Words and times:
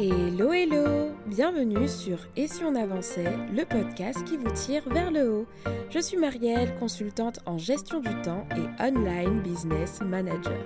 Hello 0.00 0.52
hello 0.52 1.10
Bienvenue 1.26 1.88
sur 1.88 2.18
Et 2.36 2.46
si 2.46 2.62
on 2.62 2.76
avançait, 2.76 3.36
le 3.52 3.64
podcast 3.64 4.22
qui 4.22 4.36
vous 4.36 4.52
tire 4.52 4.88
vers 4.88 5.10
le 5.10 5.28
haut. 5.28 5.46
Je 5.90 5.98
suis 5.98 6.16
Marielle, 6.16 6.72
consultante 6.78 7.40
en 7.46 7.58
gestion 7.58 7.98
du 7.98 8.14
temps 8.22 8.46
et 8.56 8.80
online 8.80 9.40
business 9.40 10.00
manager. 10.00 10.64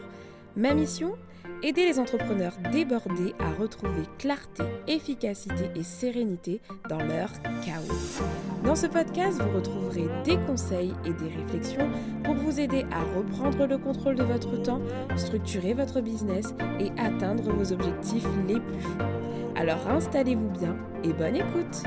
Ma 0.54 0.74
mission 0.74 1.14
Aider 1.64 1.86
les 1.86 2.00
entrepreneurs 2.00 2.54
débordés 2.72 3.34
à 3.38 3.52
retrouver 3.52 4.02
clarté, 4.18 4.64
efficacité 4.88 5.70
et 5.76 5.84
sérénité 5.84 6.60
dans 6.88 6.98
leur 6.98 7.30
chaos. 7.64 8.20
Dans 8.64 8.74
ce 8.74 8.88
podcast, 8.88 9.40
vous 9.40 9.56
retrouverez 9.56 10.08
des 10.24 10.38
conseils 10.38 10.92
et 11.04 11.12
des 11.12 11.28
réflexions 11.28 11.88
pour 12.24 12.34
vous 12.34 12.58
aider 12.58 12.84
à 12.90 13.02
reprendre 13.16 13.66
le 13.66 13.78
contrôle 13.78 14.16
de 14.16 14.24
votre 14.24 14.60
temps, 14.60 14.80
structurer 15.16 15.72
votre 15.72 16.00
business 16.00 16.52
et 16.80 16.90
atteindre 17.00 17.44
vos 17.52 17.72
objectifs 17.72 18.26
les 18.48 18.58
plus 18.58 18.80
fous. 18.80 18.98
Alors 19.54 19.86
installez-vous 19.86 20.50
bien 20.50 20.76
et 21.04 21.12
bonne 21.12 21.36
écoute 21.36 21.84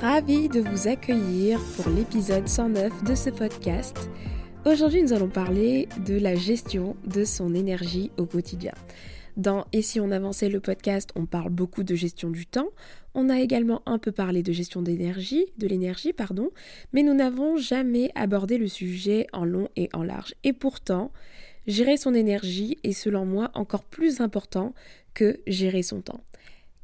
Ravi 0.00 0.48
de 0.48 0.60
vous 0.60 0.88
accueillir 0.88 1.60
pour 1.76 1.92
l'épisode 1.92 2.48
109 2.48 3.04
de 3.04 3.14
ce 3.14 3.30
podcast. 3.30 4.08
Aujourd'hui, 4.70 5.02
nous 5.02 5.14
allons 5.14 5.30
parler 5.30 5.88
de 6.04 6.18
la 6.18 6.34
gestion 6.34 6.94
de 7.06 7.24
son 7.24 7.54
énergie 7.54 8.10
au 8.18 8.26
quotidien. 8.26 8.74
Dans 9.38 9.64
Et 9.72 9.80
si 9.80 9.98
on 9.98 10.10
avançait 10.10 10.50
le 10.50 10.60
podcast, 10.60 11.08
on 11.16 11.24
parle 11.24 11.48
beaucoup 11.48 11.84
de 11.84 11.94
gestion 11.94 12.28
du 12.28 12.44
temps. 12.44 12.68
On 13.14 13.30
a 13.30 13.40
également 13.40 13.80
un 13.86 13.98
peu 13.98 14.12
parlé 14.12 14.42
de 14.42 14.52
gestion 14.52 14.82
d'énergie, 14.82 15.46
de 15.56 15.66
l'énergie, 15.66 16.12
pardon, 16.12 16.50
mais 16.92 17.02
nous 17.02 17.14
n'avons 17.14 17.56
jamais 17.56 18.10
abordé 18.14 18.58
le 18.58 18.68
sujet 18.68 19.26
en 19.32 19.46
long 19.46 19.70
et 19.74 19.88
en 19.94 20.02
large. 20.02 20.34
Et 20.44 20.52
pourtant, 20.52 21.12
gérer 21.66 21.96
son 21.96 22.12
énergie 22.12 22.76
est 22.84 22.92
selon 22.92 23.24
moi 23.24 23.50
encore 23.54 23.84
plus 23.84 24.20
important 24.20 24.74
que 25.14 25.40
gérer 25.46 25.82
son 25.82 26.02
temps. 26.02 26.20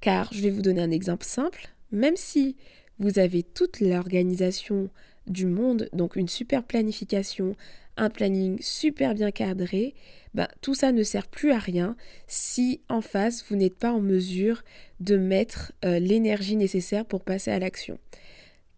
Car 0.00 0.32
je 0.32 0.40
vais 0.40 0.50
vous 0.50 0.62
donner 0.62 0.80
un 0.80 0.90
exemple 0.90 1.26
simple, 1.26 1.68
même 1.92 2.16
si 2.16 2.56
vous 2.98 3.18
avez 3.18 3.42
toute 3.42 3.80
l'organisation 3.80 4.88
du 5.26 5.46
monde, 5.46 5.88
donc 5.92 6.16
une 6.16 6.28
super 6.28 6.64
planification, 6.64 7.56
un 7.96 8.10
planning 8.10 8.58
super 8.60 9.14
bien 9.14 9.30
cadré, 9.30 9.94
ben, 10.34 10.48
tout 10.60 10.74
ça 10.74 10.92
ne 10.92 11.02
sert 11.02 11.28
plus 11.28 11.52
à 11.52 11.58
rien 11.58 11.96
si 12.26 12.80
en 12.88 13.00
face 13.00 13.44
vous 13.48 13.56
n'êtes 13.56 13.76
pas 13.76 13.92
en 13.92 14.00
mesure 14.00 14.62
de 15.00 15.16
mettre 15.16 15.72
euh, 15.84 15.98
l'énergie 15.98 16.56
nécessaire 16.56 17.04
pour 17.04 17.22
passer 17.22 17.50
à 17.50 17.58
l'action. 17.58 17.98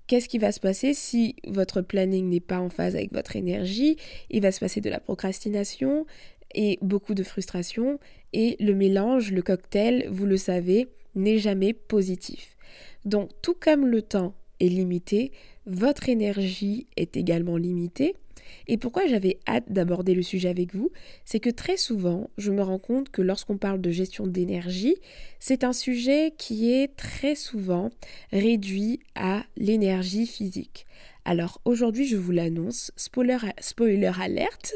Qu'est-ce 0.06 0.28
qui 0.28 0.38
va 0.38 0.52
se 0.52 0.60
passer 0.60 0.94
si 0.94 1.34
votre 1.46 1.80
planning 1.80 2.28
n'est 2.28 2.40
pas 2.40 2.60
en 2.60 2.68
phase 2.68 2.94
avec 2.94 3.12
votre 3.12 3.34
énergie? 3.34 3.96
Il 4.30 4.42
va 4.42 4.52
se 4.52 4.60
passer 4.60 4.80
de 4.80 4.90
la 4.90 5.00
procrastination 5.00 6.06
et 6.54 6.78
beaucoup 6.80 7.14
de 7.14 7.24
frustration 7.24 7.98
et 8.32 8.56
le 8.60 8.74
mélange, 8.74 9.32
le 9.32 9.42
cocktail, 9.42 10.06
vous 10.10 10.26
le 10.26 10.36
savez, 10.36 10.88
n'est 11.16 11.38
jamais 11.38 11.72
positif. 11.72 12.56
Donc 13.04 13.30
tout 13.42 13.54
comme 13.54 13.86
le 13.86 14.02
temps 14.02 14.34
est 14.60 14.68
limité, 14.68 15.32
votre 15.66 16.08
énergie 16.08 16.86
est 16.96 17.16
également 17.16 17.56
limitée. 17.56 18.14
Et 18.68 18.78
pourquoi 18.78 19.06
j'avais 19.06 19.38
hâte 19.46 19.70
d'aborder 19.72 20.14
le 20.14 20.22
sujet 20.22 20.48
avec 20.48 20.74
vous, 20.74 20.90
c'est 21.24 21.40
que 21.40 21.50
très 21.50 21.76
souvent, 21.76 22.30
je 22.38 22.52
me 22.52 22.62
rends 22.62 22.78
compte 22.78 23.10
que 23.10 23.22
lorsqu'on 23.22 23.58
parle 23.58 23.80
de 23.80 23.90
gestion 23.90 24.26
d'énergie, 24.26 24.96
c'est 25.40 25.64
un 25.64 25.72
sujet 25.72 26.32
qui 26.36 26.72
est 26.72 26.94
très 26.96 27.34
souvent 27.34 27.90
réduit 28.32 29.00
à 29.14 29.44
l'énergie 29.56 30.26
physique. 30.26 30.86
Alors 31.24 31.60
aujourd'hui, 31.64 32.06
je 32.06 32.16
vous 32.16 32.30
l'annonce, 32.30 32.92
spoiler, 32.96 33.38
spoiler 33.60 34.12
alerte, 34.20 34.74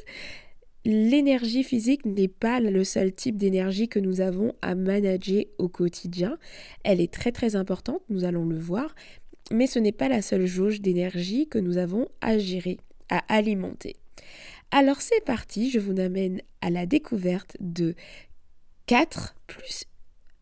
l'énergie 0.84 1.62
physique 1.62 2.04
n'est 2.06 2.28
pas 2.28 2.58
le 2.58 2.84
seul 2.84 3.12
type 3.12 3.36
d'énergie 3.36 3.88
que 3.88 3.98
nous 3.98 4.20
avons 4.20 4.54
à 4.62 4.74
manager 4.74 5.44
au 5.58 5.68
quotidien. 5.68 6.38
Elle 6.84 7.00
est 7.00 7.12
très 7.12 7.32
très 7.32 7.54
importante, 7.54 8.02
nous 8.08 8.24
allons 8.24 8.46
le 8.46 8.58
voir, 8.58 8.94
mais 9.50 9.66
ce 9.66 9.78
n'est 9.78 9.92
pas 9.92 10.08
la 10.08 10.22
seule 10.22 10.46
jauge 10.46 10.80
d'énergie 10.80 11.48
que 11.48 11.58
nous 11.58 11.78
avons 11.78 12.08
à 12.20 12.38
gérer, 12.38 12.78
à 13.08 13.18
alimenter. 13.32 13.96
Alors 14.70 15.00
c'est 15.00 15.24
parti, 15.24 15.70
je 15.70 15.80
vous 15.80 15.98
amène 15.98 16.42
à 16.60 16.70
la 16.70 16.86
découverte 16.86 17.56
de 17.60 17.94
4 18.86 19.34
plus 19.46 19.84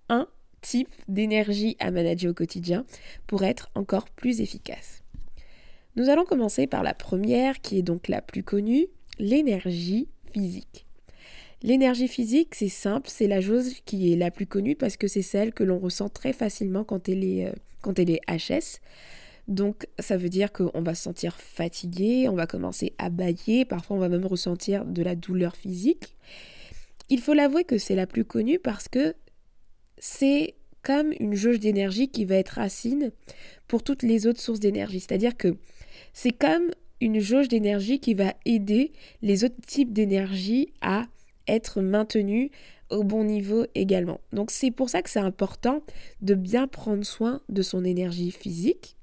1 0.09 0.29
type 0.61 0.91
d'énergie 1.07 1.77
à 1.79 1.91
manager 1.91 2.33
au 2.33 2.35
quotidien 2.35 2.85
pour 3.27 3.45
être 3.45 3.71
encore 3.75 4.11
plus 4.11 4.41
efficace. 4.41 5.03
Nous 5.97 6.09
allons 6.09 6.25
commencer 6.25 6.67
par 6.67 6.83
la 6.83 6.95
première 6.95 7.61
qui 7.61 7.79
est 7.79 7.83
donc 7.83 8.09
la 8.09 8.21
plus 8.21 8.43
connue, 8.43 8.87
l'énergie 9.19 10.09
physique. 10.33 10.87
L'énergie 11.63 12.07
physique, 12.07 12.55
c'est 12.55 12.69
simple, 12.69 13.09
c'est 13.11 13.27
la 13.27 13.41
chose 13.41 13.75
qui 13.85 14.13
est 14.13 14.17
la 14.17 14.31
plus 14.31 14.47
connue 14.47 14.77
parce 14.77 14.97
que 14.97 15.09
c'est 15.09 15.23
celle 15.23 15.53
que 15.53 15.65
l'on 15.65 15.79
ressent 15.79 16.09
très 16.09 16.33
facilement 16.33 16.85
quand 16.85 17.09
elle 17.09 17.25
est, 17.25 17.47
euh, 17.47 17.53
quand 17.81 17.99
elle 17.99 18.11
est 18.11 18.21
HS. 18.29 18.81
Donc 19.49 19.87
ça 19.99 20.17
veut 20.17 20.29
dire 20.29 20.53
qu'on 20.53 20.83
va 20.83 20.95
se 20.95 21.03
sentir 21.03 21.37
fatigué, 21.37 22.29
on 22.29 22.35
va 22.35 22.47
commencer 22.47 22.95
à 22.99 23.09
bailler, 23.09 23.65
parfois 23.65 23.97
on 23.97 24.01
va 24.01 24.11
même 24.11 24.27
ressentir 24.27 24.85
de 24.85 25.03
la 25.03 25.15
douleur 25.15 25.57
physique. 25.57 26.15
Il 27.09 27.21
faut 27.21 27.33
l'avouer 27.33 27.65
que 27.65 27.79
c'est 27.79 27.95
la 27.95 28.07
plus 28.07 28.27
connue 28.27 28.59
parce 28.59 28.89
que 28.89 29.15
c'est 29.97 30.55
comme 30.83 31.13
une 31.19 31.35
jauge 31.35 31.61
d'énergie 31.61 32.09
qui 32.09 32.25
va 32.27 32.37
être 32.37 32.51
racine 32.51 33.11
pour 33.67 33.83
toutes 33.83 34.03
les 34.03 34.27
autres 34.27 34.41
sources 34.41 34.61
d'énergie. 34.61 35.01
C'est-à-dire 35.01 35.37
que 35.37 35.57
c'est 36.13 36.33
comme 36.33 36.71
une 37.01 37.21
jauge 37.21 37.49
d'énergie 37.49 38.01
qui 38.01 38.15
va 38.15 38.35
aider 38.45 38.93
les 39.23 39.45
autres 39.45 39.61
types 39.67 39.93
d'énergie 39.93 40.73
à 40.81 41.07
être 41.49 41.81
maintenus 41.81 42.51
au 42.91 43.05
bon 43.05 43.25
niveau 43.25 43.67
également. 43.75 44.21
Donc 44.33 44.51
c'est 44.51 44.71
pour 44.71 44.89
ça 44.89 45.03
que 45.03 45.11
c'est 45.11 45.19
important 45.19 45.83
de 46.23 46.35
bien 46.35 46.67
prendre 46.67 47.05
soin 47.05 47.41
de 47.49 47.63
son 47.63 47.85
énergie 47.85 48.31
physique. 48.31 48.97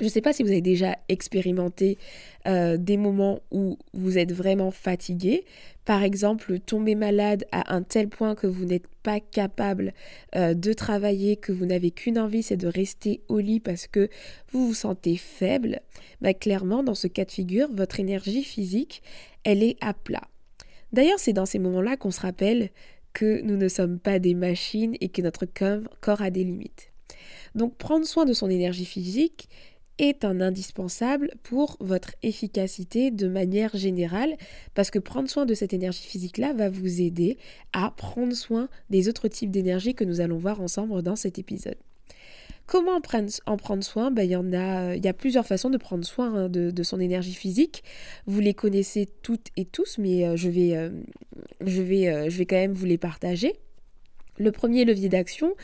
Je 0.00 0.04
ne 0.04 0.10
sais 0.10 0.20
pas 0.20 0.32
si 0.32 0.44
vous 0.44 0.50
avez 0.50 0.60
déjà 0.60 0.96
expérimenté 1.08 1.98
euh, 2.46 2.76
des 2.76 2.96
moments 2.96 3.40
où 3.50 3.78
vous 3.94 4.16
êtes 4.16 4.32
vraiment 4.32 4.70
fatigué. 4.70 5.44
Par 5.84 6.04
exemple, 6.04 6.60
tomber 6.60 6.94
malade 6.94 7.46
à 7.50 7.74
un 7.74 7.82
tel 7.82 8.08
point 8.08 8.36
que 8.36 8.46
vous 8.46 8.64
n'êtes 8.64 8.86
pas 9.02 9.18
capable 9.18 9.92
euh, 10.36 10.54
de 10.54 10.72
travailler, 10.72 11.36
que 11.36 11.50
vous 11.50 11.66
n'avez 11.66 11.90
qu'une 11.90 12.18
envie, 12.18 12.44
c'est 12.44 12.56
de 12.56 12.68
rester 12.68 13.22
au 13.26 13.40
lit 13.40 13.58
parce 13.58 13.88
que 13.88 14.08
vous 14.52 14.68
vous 14.68 14.74
sentez 14.74 15.16
faible. 15.16 15.80
Bah, 16.20 16.32
clairement, 16.32 16.84
dans 16.84 16.94
ce 16.94 17.08
cas 17.08 17.24
de 17.24 17.32
figure, 17.32 17.68
votre 17.72 17.98
énergie 17.98 18.44
physique, 18.44 19.02
elle 19.42 19.64
est 19.64 19.76
à 19.80 19.94
plat. 19.94 20.28
D'ailleurs, 20.92 21.18
c'est 21.18 21.32
dans 21.32 21.46
ces 21.46 21.58
moments-là 21.58 21.96
qu'on 21.96 22.10
se 22.10 22.20
rappelle 22.20 22.70
que 23.12 23.40
nous 23.42 23.56
ne 23.56 23.68
sommes 23.68 23.98
pas 23.98 24.18
des 24.18 24.34
machines 24.34 24.96
et 25.00 25.08
que 25.08 25.22
notre 25.22 25.44
corps 25.46 26.22
a 26.22 26.30
des 26.30 26.44
limites. 26.44 26.92
Donc 27.54 27.76
prendre 27.76 28.06
soin 28.06 28.24
de 28.24 28.32
son 28.32 28.48
énergie 28.50 28.84
physique 28.84 29.48
est 29.98 30.24
un 30.24 30.40
indispensable 30.40 31.32
pour 31.42 31.76
votre 31.80 32.12
efficacité 32.22 33.10
de 33.10 33.26
manière 33.26 33.76
générale 33.76 34.36
parce 34.74 34.90
que 34.90 34.98
prendre 34.98 35.28
soin 35.28 35.44
de 35.44 35.54
cette 35.54 35.72
énergie 35.72 36.06
physique-là 36.06 36.52
va 36.52 36.68
vous 36.70 37.00
aider 37.00 37.36
à 37.72 37.90
prendre 37.90 38.34
soin 38.34 38.68
des 38.90 39.08
autres 39.08 39.28
types 39.28 39.50
d'énergie 39.50 39.94
que 39.94 40.04
nous 40.04 40.20
allons 40.20 40.38
voir 40.38 40.60
ensemble 40.60 41.02
dans 41.02 41.16
cet 41.16 41.38
épisode. 41.38 41.76
Comment 42.68 43.00
en 43.46 43.56
prendre, 43.56 43.82
soin? 43.82 44.10
Ben, 44.10 44.24
il, 44.24 45.02
y 45.02 45.08
a, 45.08 45.12
plusieurs 45.14 45.46
façons 45.46 45.70
de 45.70 45.78
prendre 45.78 46.04
soin 46.04 46.34
hein, 46.34 46.48
de, 46.50 46.82
son 46.82 47.00
énergie 47.00 47.32
physique. 47.32 47.82
Vous 48.26 48.40
les 48.40 48.52
connaissez 48.52 49.08
toutes 49.22 49.46
et 49.56 49.64
tous, 49.64 49.96
mais 49.96 50.26
euh, 50.26 50.36
je, 50.36 50.50
vais, 50.50 50.76
euh, 50.76 50.90
je, 51.64 51.80
vais, 51.80 52.08
euh, 52.08 52.28
je 52.28 52.36
vais 52.36 52.44
quand 52.44 52.56
même 52.56 52.74
vous 52.74 52.84
les 52.84 52.98
partager. 52.98 53.54
Le 54.36 54.52
premier 54.52 54.84
levier 54.84 55.08
d'action, 55.08 55.54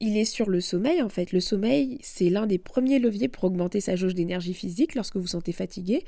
il 0.00 0.18
est 0.18 0.26
sur 0.26 0.50
le 0.50 0.60
sommeil 0.60 1.00
en 1.00 1.08
fait. 1.08 1.32
Le 1.32 1.40
sommeil, 1.40 1.96
c'est 2.02 2.28
l'un 2.28 2.46
des 2.46 2.58
premiers 2.58 2.98
leviers 2.98 3.28
pour 3.28 3.44
augmenter 3.44 3.80
sa 3.80 3.96
jauge 3.96 4.14
d'énergie 4.14 4.54
physique 4.54 4.94
lorsque 4.94 5.16
vous 5.16 5.28
sentez 5.28 5.52
fatigué. 5.52 6.04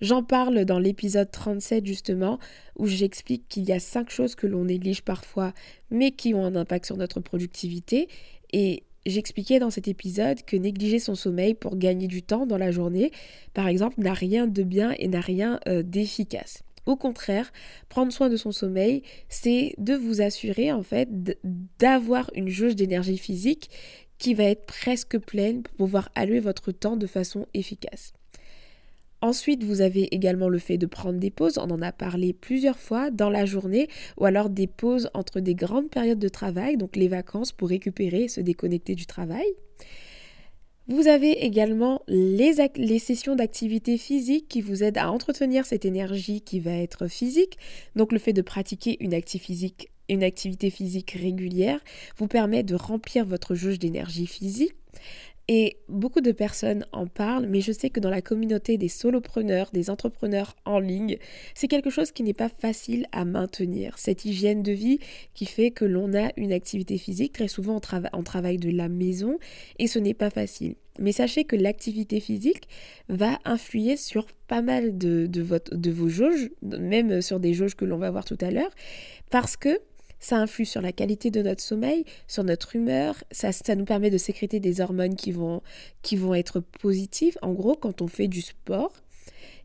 J'en 0.00 0.22
parle 0.22 0.64
dans 0.64 0.78
l'épisode 0.78 1.30
37 1.30 1.84
justement, 1.84 2.38
où 2.78 2.86
j'explique 2.86 3.48
qu'il 3.50 3.64
y 3.68 3.72
a 3.72 3.78
cinq 3.78 4.08
choses 4.08 4.34
que 4.34 4.46
l'on 4.46 4.64
néglige 4.64 5.02
parfois, 5.02 5.52
mais 5.90 6.10
qui 6.10 6.32
ont 6.32 6.46
un 6.46 6.56
impact 6.56 6.86
sur 6.86 6.96
notre 6.96 7.20
productivité. 7.20 8.08
Et 8.52 8.82
J'expliquais 9.06 9.58
dans 9.58 9.70
cet 9.70 9.88
épisode 9.88 10.42
que 10.44 10.56
négliger 10.56 10.98
son 10.98 11.14
sommeil 11.14 11.54
pour 11.54 11.76
gagner 11.76 12.06
du 12.06 12.22
temps 12.22 12.46
dans 12.46 12.58
la 12.58 12.70
journée, 12.70 13.12
par 13.54 13.66
exemple, 13.66 14.00
n'a 14.00 14.12
rien 14.12 14.46
de 14.46 14.62
bien 14.62 14.94
et 14.98 15.08
n'a 15.08 15.20
rien 15.20 15.58
euh, 15.68 15.82
d'efficace. 15.82 16.62
Au 16.86 16.96
contraire, 16.96 17.52
prendre 17.88 18.12
soin 18.12 18.28
de 18.28 18.36
son 18.36 18.52
sommeil, 18.52 19.02
c'est 19.28 19.74
de 19.78 19.94
vous 19.94 20.20
assurer 20.20 20.72
en 20.72 20.82
fait 20.82 21.08
d'avoir 21.78 22.30
une 22.34 22.48
jauge 22.48 22.76
d'énergie 22.76 23.18
physique 23.18 23.70
qui 24.18 24.34
va 24.34 24.44
être 24.44 24.66
presque 24.66 25.18
pleine 25.18 25.62
pour 25.62 25.74
pouvoir 25.76 26.10
allouer 26.14 26.40
votre 26.40 26.72
temps 26.72 26.96
de 26.96 27.06
façon 27.06 27.46
efficace. 27.54 28.12
Ensuite, 29.22 29.64
vous 29.64 29.82
avez 29.82 30.14
également 30.14 30.48
le 30.48 30.58
fait 30.58 30.78
de 30.78 30.86
prendre 30.86 31.18
des 31.18 31.30
pauses, 31.30 31.58
on 31.58 31.70
en 31.70 31.82
a 31.82 31.92
parlé 31.92 32.32
plusieurs 32.32 32.78
fois 32.78 33.10
dans 33.10 33.28
la 33.28 33.44
journée, 33.44 33.88
ou 34.16 34.24
alors 34.24 34.48
des 34.48 34.66
pauses 34.66 35.10
entre 35.12 35.40
des 35.40 35.54
grandes 35.54 35.90
périodes 35.90 36.18
de 36.18 36.28
travail, 36.28 36.78
donc 36.78 36.96
les 36.96 37.08
vacances 37.08 37.52
pour 37.52 37.68
récupérer 37.68 38.24
et 38.24 38.28
se 38.28 38.40
déconnecter 38.40 38.94
du 38.94 39.04
travail. 39.04 39.46
Vous 40.88 41.06
avez 41.06 41.44
également 41.44 42.02
les, 42.08 42.98
sessions 42.98 43.36
d'activité 43.36 43.98
physique 43.98 44.48
qui 44.48 44.60
vous 44.60 44.82
aident 44.82 44.98
à 44.98 45.12
entretenir 45.12 45.66
cette 45.66 45.84
énergie 45.84 46.40
qui 46.40 46.58
va 46.58 46.72
être 46.72 47.06
physique, 47.06 47.58
donc 47.94 48.12
le 48.12 48.18
fait 48.18 48.32
de 48.32 48.42
pratiquer 48.42 48.96
une 49.00 49.14
activité 49.14 50.70
physique 50.70 51.10
régulière 51.12 51.78
vous 52.16 52.26
permet 52.26 52.62
de 52.62 52.74
remplir 52.74 53.24
votre 53.24 53.54
jauge 53.54 53.78
d'énergie 53.78 54.26
physique 54.26 54.74
et 55.52 55.78
beaucoup 55.88 56.20
de 56.20 56.30
personnes 56.30 56.86
en 56.92 57.08
parlent, 57.08 57.48
mais 57.48 57.60
je 57.60 57.72
sais 57.72 57.90
que 57.90 57.98
dans 57.98 58.08
la 58.08 58.22
communauté 58.22 58.78
des 58.78 58.86
solopreneurs, 58.86 59.72
des 59.72 59.90
entrepreneurs 59.90 60.54
en 60.64 60.78
ligne, 60.78 61.18
c'est 61.56 61.66
quelque 61.66 61.90
chose 61.90 62.12
qui 62.12 62.22
n'est 62.22 62.34
pas 62.34 62.48
facile 62.48 63.08
à 63.10 63.24
maintenir. 63.24 63.98
Cette 63.98 64.24
hygiène 64.24 64.62
de 64.62 64.70
vie 64.70 65.00
qui 65.34 65.46
fait 65.46 65.72
que 65.72 65.84
l'on 65.84 66.14
a 66.14 66.30
une 66.36 66.52
activité 66.52 66.98
physique, 66.98 67.32
très 67.32 67.48
souvent 67.48 67.80
on, 68.12 68.22
travaille 68.22 68.58
de 68.58 68.70
la 68.70 68.88
maison, 68.88 69.40
et 69.80 69.88
ce 69.88 69.98
n'est 69.98 70.14
pas 70.14 70.30
facile. 70.30 70.76
Mais 71.00 71.10
sachez 71.10 71.42
que 71.42 71.56
l'activité 71.56 72.20
physique 72.20 72.68
va 73.08 73.40
influer 73.44 73.96
sur 73.96 74.26
pas 74.46 74.62
mal 74.62 74.98
de, 74.98 75.26
de 75.26 75.90
vos 75.90 76.08
jauges, 76.08 76.48
même 76.62 77.20
sur 77.22 77.40
des 77.40 77.54
jauges 77.54 77.74
que 77.74 77.84
l'on 77.84 77.98
va 77.98 78.12
voir 78.12 78.24
tout 78.24 78.38
à 78.40 78.52
l'heure, 78.52 78.70
parce 79.30 79.56
que 79.56 79.80
ça 80.20 80.36
influe 80.36 80.66
sur 80.66 80.82
la 80.82 80.92
qualité 80.92 81.30
de 81.30 81.42
notre 81.42 81.62
sommeil, 81.62 82.04
sur 82.28 82.44
notre 82.44 82.76
humeur, 82.76 83.16
ça, 83.30 83.52
ça 83.52 83.74
nous 83.74 83.84
permet 83.84 84.10
de 84.10 84.18
sécréter 84.18 84.60
des 84.60 84.80
hormones 84.80 85.16
qui 85.16 85.32
vont, 85.32 85.62
qui 86.02 86.16
vont 86.16 86.34
être 86.34 86.60
positives. 86.60 87.38
En 87.42 87.52
gros, 87.52 87.74
quand 87.74 88.02
on 88.02 88.06
fait 88.06 88.28
du 88.28 88.42
sport, 88.42 88.92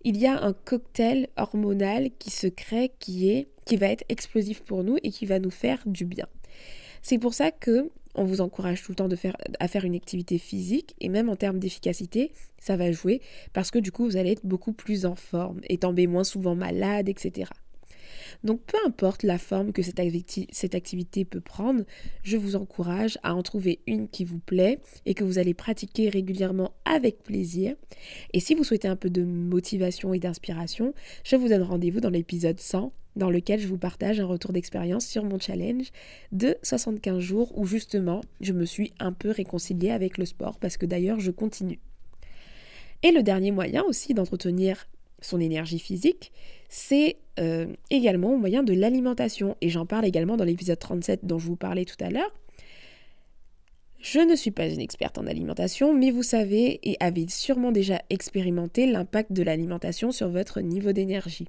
il 0.03 0.17
y 0.17 0.25
a 0.25 0.43
un 0.43 0.53
cocktail 0.53 1.27
hormonal 1.35 2.09
qui 2.19 2.29
se 2.29 2.47
crée 2.47 2.91
qui 2.99 3.29
est 3.29 3.47
qui 3.65 3.77
va 3.77 3.87
être 3.87 4.05
explosif 4.09 4.61
pour 4.61 4.83
nous 4.83 4.97
et 5.01 5.09
qui 5.09 5.25
va 5.25 5.39
nous 5.39 5.49
faire 5.49 5.81
du 5.87 6.05
bien. 6.05 6.27
C'est 7.01 7.17
pour 7.17 7.33
ça 7.33 7.51
que 7.51 7.89
on 8.13 8.23
vous 8.23 8.39
encourage 8.39 8.83
tout 8.83 8.91
le 8.91 8.95
temps 8.95 9.07
de 9.07 9.15
faire, 9.15 9.35
à 9.59 9.67
faire 9.67 9.83
une 9.83 9.95
activité 9.95 10.37
physique 10.37 10.95
et 11.01 11.09
même 11.09 11.27
en 11.27 11.35
termes 11.35 11.59
d'efficacité, 11.59 12.31
ça 12.59 12.77
va 12.77 12.91
jouer 12.91 13.21
parce 13.51 13.71
que 13.71 13.79
du 13.79 13.91
coup 13.91 14.05
vous 14.05 14.15
allez 14.15 14.31
être 14.31 14.45
beaucoup 14.45 14.71
plus 14.71 15.05
en 15.05 15.15
forme 15.15 15.59
et 15.63 15.77
tomber 15.77 16.07
moins 16.07 16.23
souvent 16.23 16.55
malade, 16.55 17.09
etc. 17.09 17.49
Donc 18.43 18.61
peu 18.61 18.77
importe 18.85 19.23
la 19.23 19.37
forme 19.37 19.71
que 19.71 19.81
cette, 19.81 20.75
activité 20.75 21.25
peut 21.25 21.41
prendre, 21.41 21.83
je 22.23 22.37
vous 22.37 22.55
encourage 22.55 23.17
à 23.23 23.35
en 23.35 23.43
trouver 23.43 23.79
une 23.87 24.07
qui 24.07 24.25
vous 24.25 24.39
plaît 24.39 24.79
et 25.05 25.13
que 25.13 25.23
vous 25.23 25.37
allez 25.37 25.53
pratiquer 25.53 26.09
régulièrement 26.09 26.73
avec 26.85 27.23
plaisir. 27.23 27.75
Et 28.33 28.39
si 28.39 28.55
vous 28.55 28.63
souhaitez 28.63 28.87
un 28.87 28.95
peu 28.95 29.09
de 29.09 29.23
motivation 29.23 30.13
et 30.13 30.19
d'inspiration, 30.19 30.93
je 31.23 31.35
vous 31.35 31.49
donne 31.49 31.63
rendez-vous 31.63 32.01
dans 32.01 32.09
l'épisode 32.09 32.59
100 32.59 32.91
dans 33.15 33.29
lequel 33.29 33.59
je 33.59 33.67
vous 33.67 33.77
partage 33.77 34.19
un 34.19 34.25
retour 34.25 34.51
d'expérience 34.51 35.05
sur 35.05 35.23
mon 35.23 35.39
challenge 35.39 35.91
de 36.31 36.57
75 36.63 37.19
jours 37.19 37.57
où 37.57 37.65
justement 37.65 38.21
je 38.41 38.53
me 38.53 38.65
suis 38.65 38.93
un 38.99 39.13
peu 39.13 39.31
réconciliée 39.31 39.91
avec 39.91 40.17
le 40.17 40.25
sport 40.25 40.57
parce 40.59 40.77
que 40.77 40.85
d'ailleurs 40.85 41.19
je 41.19 41.31
continue. 41.31 41.79
Et 43.03 43.11
le 43.11 43.23
dernier 43.23 43.51
moyen 43.51 43.83
aussi 43.83 44.13
d'entretenir 44.13 44.87
son 45.21 45.39
énergie 45.39 45.79
physique, 45.79 46.31
c'est 46.75 47.15
euh, 47.39 47.67
également 47.89 48.33
au 48.33 48.37
moyen 48.37 48.61
de 48.61 48.73
l'alimentation. 48.73 49.55
Et 49.61 49.69
j'en 49.69 49.85
parle 49.85 50.03
également 50.03 50.35
dans 50.35 50.43
l'épisode 50.43 50.77
37 50.77 51.21
dont 51.23 51.39
je 51.39 51.45
vous 51.47 51.55
parlais 51.55 51.85
tout 51.85 51.95
à 52.01 52.09
l'heure. 52.09 52.33
Je 53.97 54.19
ne 54.19 54.35
suis 54.35 54.51
pas 54.51 54.67
une 54.67 54.81
experte 54.81 55.17
en 55.17 55.25
alimentation, 55.25 55.93
mais 55.93 56.11
vous 56.11 56.21
savez 56.21 56.81
et 56.83 56.97
avez 56.99 57.27
sûrement 57.29 57.71
déjà 57.71 58.01
expérimenté 58.09 58.87
l'impact 58.87 59.31
de 59.31 59.41
l'alimentation 59.41 60.11
sur 60.11 60.27
votre 60.27 60.59
niveau 60.59 60.91
d'énergie. 60.91 61.47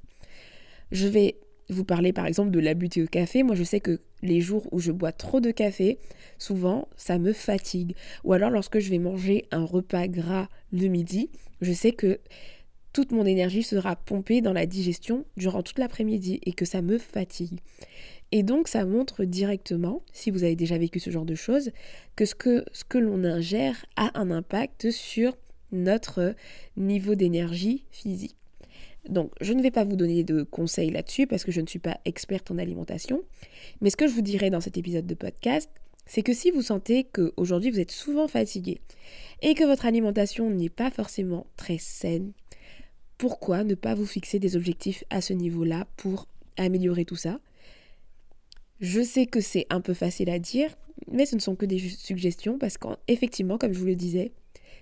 Je 0.92 1.08
vais 1.08 1.34
vous 1.70 1.84
parler 1.84 2.12
par 2.12 2.26
exemple 2.26 2.52
de 2.52 2.60
l'abus 2.60 2.90
au 2.98 3.06
café. 3.06 3.42
Moi, 3.42 3.56
je 3.56 3.64
sais 3.64 3.80
que 3.80 3.98
les 4.22 4.40
jours 4.40 4.68
où 4.70 4.78
je 4.78 4.92
bois 4.92 5.10
trop 5.10 5.40
de 5.40 5.50
café, 5.50 5.98
souvent, 6.38 6.86
ça 6.96 7.18
me 7.18 7.32
fatigue. 7.32 7.96
Ou 8.22 8.32
alors 8.32 8.50
lorsque 8.50 8.78
je 8.78 8.90
vais 8.90 9.00
manger 9.00 9.46
un 9.50 9.64
repas 9.64 10.06
gras 10.06 10.48
le 10.72 10.86
midi, 10.86 11.30
je 11.62 11.72
sais 11.72 11.90
que 11.90 12.20
toute 12.96 13.12
mon 13.12 13.26
énergie 13.26 13.62
sera 13.62 13.94
pompée 13.94 14.40
dans 14.40 14.54
la 14.54 14.64
digestion 14.64 15.26
durant 15.36 15.62
toute 15.62 15.78
l'après-midi 15.78 16.40
et 16.46 16.54
que 16.54 16.64
ça 16.64 16.80
me 16.80 16.96
fatigue. 16.96 17.60
Et 18.32 18.42
donc 18.42 18.68
ça 18.68 18.86
montre 18.86 19.26
directement, 19.26 20.00
si 20.14 20.30
vous 20.30 20.44
avez 20.44 20.56
déjà 20.56 20.78
vécu 20.78 20.98
ce 20.98 21.10
genre 21.10 21.26
de 21.26 21.34
choses, 21.34 21.72
que 22.16 22.24
ce 22.24 22.34
que, 22.34 22.96
l'on 22.96 23.22
ingère 23.22 23.84
a 23.96 24.18
un 24.18 24.30
impact 24.30 24.90
sur 24.90 25.36
notre 25.72 26.34
niveau 26.78 27.16
d'énergie 27.16 27.84
physique. 27.90 28.34
Donc 29.10 29.30
je 29.42 29.52
ne 29.52 29.60
vais 29.60 29.70
pas 29.70 29.84
vous 29.84 29.96
donner 29.96 30.24
de 30.24 30.42
conseils 30.42 30.88
là-dessus 30.88 31.26
parce 31.26 31.44
que 31.44 31.52
je 31.52 31.60
ne 31.60 31.66
suis 31.66 31.78
pas 31.78 32.00
experte 32.06 32.50
en 32.50 32.56
alimentation, 32.56 33.24
mais 33.82 33.90
ce 33.90 33.98
que 33.98 34.06
je 34.08 34.14
vous 34.14 34.22
dirai 34.22 34.48
dans 34.48 34.62
cet 34.62 34.78
épisode 34.78 35.06
de 35.06 35.14
podcast, 35.14 35.68
c'est 36.06 36.22
que 36.22 36.32
si 36.32 36.50
vous 36.50 36.62
sentez 36.62 37.04
qu'aujourd'hui 37.04 37.70
vous 37.70 37.80
êtes 37.80 37.90
souvent 37.90 38.26
fatigué 38.26 38.80
et 39.42 39.52
que 39.52 39.64
votre 39.64 39.84
alimentation 39.84 40.48
n'est 40.48 40.70
pas 40.70 40.90
forcément 40.90 41.44
très 41.58 41.76
saine, 41.76 42.32
pourquoi 43.18 43.64
ne 43.64 43.74
pas 43.74 43.94
vous 43.94 44.06
fixer 44.06 44.38
des 44.38 44.56
objectifs 44.56 45.04
à 45.10 45.20
ce 45.20 45.32
niveau-là 45.32 45.86
pour 45.96 46.28
améliorer 46.56 47.04
tout 47.04 47.16
ça? 47.16 47.40
Je 48.80 49.00
sais 49.00 49.26
que 49.26 49.40
c'est 49.40 49.66
un 49.70 49.80
peu 49.80 49.94
facile 49.94 50.28
à 50.28 50.38
dire, 50.38 50.76
mais 51.10 51.26
ce 51.26 51.34
ne 51.34 51.40
sont 51.40 51.56
que 51.56 51.66
des 51.66 51.78
suggestions 51.78 52.58
parce 52.58 52.76
qu'effectivement, 52.76 53.58
comme 53.58 53.72
je 53.72 53.78
vous 53.78 53.86
le 53.86 53.94
disais, 53.94 54.32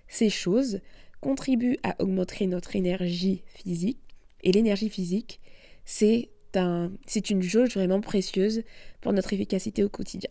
ces 0.09 0.31
choses 0.31 0.81
contribuent 1.21 1.79
à 1.83 1.95
augmenter 2.03 2.47
notre 2.47 2.77
énergie 2.77 3.43
physique. 3.47 3.99
Et 4.43 4.53
l'énergie 4.53 4.91
physique, 4.91 5.41
c'est 5.85 6.29
un, 6.55 6.93
une 7.31 7.43
jauge 7.43 7.75
vraiment 7.75 8.01
précieuse 8.01 8.63
pour 9.01 9.13
notre 9.13 9.33
efficacité 9.33 9.83
au 9.85 9.89
quotidien. 9.89 10.31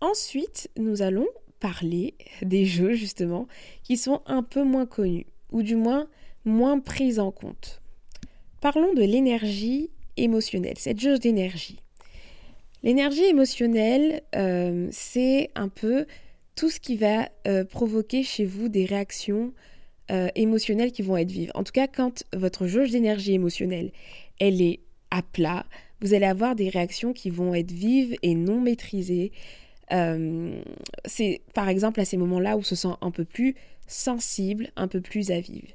Ensuite, 0.00 0.70
nous 0.76 1.02
allons 1.02 1.26
parler 1.58 2.14
des 2.42 2.64
jeux 2.64 2.92
justement 2.92 3.48
qui 3.82 3.96
sont 3.96 4.22
un 4.26 4.42
peu 4.42 4.62
moins 4.62 4.86
connus, 4.86 5.26
ou 5.50 5.62
du 5.62 5.76
moins 5.76 6.08
moins 6.44 6.80
prise 6.80 7.18
en 7.18 7.30
compte. 7.30 7.80
Parlons 8.60 8.94
de 8.94 9.02
l'énergie 9.02 9.90
émotionnelle, 10.16 10.78
cette 10.78 11.00
jauge 11.00 11.20
d'énergie. 11.20 11.78
L'énergie 12.82 13.24
émotionnelle, 13.24 14.22
euh, 14.36 14.88
c'est 14.90 15.50
un 15.54 15.68
peu 15.68 16.04
tout 16.54 16.68
ce 16.68 16.80
qui 16.80 16.96
va 16.96 17.30
euh, 17.48 17.64
provoquer 17.64 18.22
chez 18.22 18.44
vous 18.44 18.68
des 18.68 18.84
réactions 18.84 19.54
euh, 20.10 20.28
émotionnelles 20.34 20.92
qui 20.92 21.00
vont 21.00 21.16
être 21.16 21.30
vives. 21.30 21.50
En 21.54 21.64
tout 21.64 21.72
cas, 21.72 21.86
quand 21.88 22.24
votre 22.34 22.66
jauge 22.66 22.90
d'énergie 22.90 23.32
émotionnelle, 23.32 23.90
elle 24.38 24.60
est 24.60 24.80
à 25.10 25.22
plat, 25.22 25.64
vous 26.02 26.12
allez 26.12 26.26
avoir 26.26 26.54
des 26.54 26.68
réactions 26.68 27.14
qui 27.14 27.30
vont 27.30 27.54
être 27.54 27.72
vives 27.72 28.16
et 28.22 28.34
non 28.34 28.60
maîtrisées. 28.60 29.32
c'est 31.06 31.40
par 31.54 31.68
exemple 31.68 32.00
à 32.00 32.04
ces 32.04 32.18
moments-là 32.18 32.56
où 32.56 32.60
on 32.60 32.62
se 32.62 32.74
sent 32.74 32.96
un 33.00 33.10
peu 33.10 33.24
plus 33.24 33.54
sensible, 33.86 34.70
un 34.76 34.88
peu 34.88 35.00
plus 35.00 35.30
à 35.30 35.40
vivre. 35.40 35.68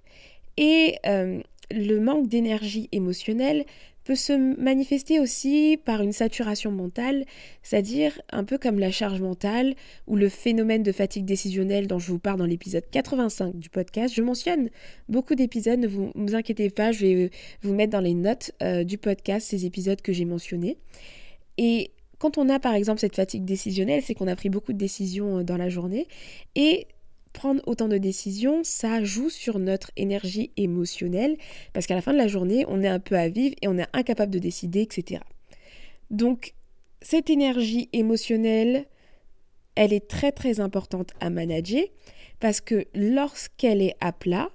Et 0.59 0.97
euh, 1.05 1.39
le 1.71 1.99
manque 1.99 2.27
d'énergie 2.27 2.89
émotionnelle 2.91 3.63
peut 4.03 4.15
se 4.15 4.33
manifester 4.33 5.19
aussi 5.21 5.79
par 5.85 6.01
une 6.01 6.11
saturation 6.11 6.69
mentale, 6.69 7.23
c'est-à-dire 7.63 8.21
un 8.31 8.43
peu 8.43 8.57
comme 8.57 8.77
la 8.77 8.91
charge 8.91 9.21
mentale 9.21 9.75
ou 10.05 10.17
le 10.17 10.27
phénomène 10.27 10.83
de 10.83 10.91
fatigue 10.91 11.23
décisionnelle 11.23 11.87
dont 11.87 11.99
je 11.99 12.11
vous 12.11 12.19
parle 12.19 12.39
dans 12.39 12.45
l'épisode 12.45 12.83
85 12.91 13.55
du 13.55 13.69
podcast. 13.69 14.13
Je 14.13 14.21
mentionne 14.21 14.69
beaucoup 15.07 15.35
d'épisodes, 15.35 15.79
ne 15.79 15.87
vous, 15.87 16.11
inquiétez 16.33 16.69
pas, 16.69 16.91
je 16.91 17.05
vais 17.05 17.31
vous 17.61 17.73
mettre 17.73 17.91
dans 17.91 18.01
les 18.01 18.15
notes 18.15 18.51
euh, 18.61 18.83
du 18.83 18.97
podcast 18.97 19.47
ces 19.47 19.65
épisodes 19.65 20.01
que 20.01 20.11
j'ai 20.11 20.25
mentionnés. 20.25 20.77
Et 21.57 21.91
quand 22.17 22.37
on 22.37 22.49
a 22.49 22.59
par 22.59 22.73
exemple 22.73 22.99
cette 22.99 23.15
fatigue 23.15 23.45
décisionnelle, 23.45 24.01
c'est 24.03 24.13
qu'on 24.13 24.27
a 24.27 24.35
pris 24.35 24.49
beaucoup 24.49 24.73
de 24.73 24.77
décisions 24.77 25.37
euh, 25.37 25.43
dans 25.43 25.57
la 25.57 25.69
journée 25.69 26.07
et 26.55 26.87
prendre 27.33 27.61
autant 27.67 27.87
de 27.87 27.97
décisions, 27.97 28.61
ça 28.63 29.03
joue 29.03 29.29
sur 29.29 29.59
notre 29.59 29.91
énergie 29.95 30.51
émotionnelle, 30.57 31.37
parce 31.73 31.87
qu'à 31.87 31.95
la 31.95 32.01
fin 32.01 32.13
de 32.13 32.17
la 32.17 32.27
journée, 32.27 32.65
on 32.67 32.81
est 32.81 32.87
un 32.87 32.99
peu 32.99 33.15
à 33.15 33.29
vivre 33.29 33.55
et 33.61 33.67
on 33.67 33.77
est 33.77 33.87
incapable 33.93 34.31
de 34.31 34.39
décider, 34.39 34.81
etc. 34.81 35.21
Donc, 36.09 36.53
cette 37.01 37.29
énergie 37.29 37.89
émotionnelle, 37.93 38.85
elle 39.75 39.93
est 39.93 40.07
très 40.07 40.31
très 40.31 40.59
importante 40.59 41.11
à 41.19 41.29
manager, 41.29 41.83
parce 42.39 42.61
que 42.61 42.85
lorsqu'elle 42.93 43.81
est 43.81 43.95
à 44.01 44.11
plat, 44.11 44.49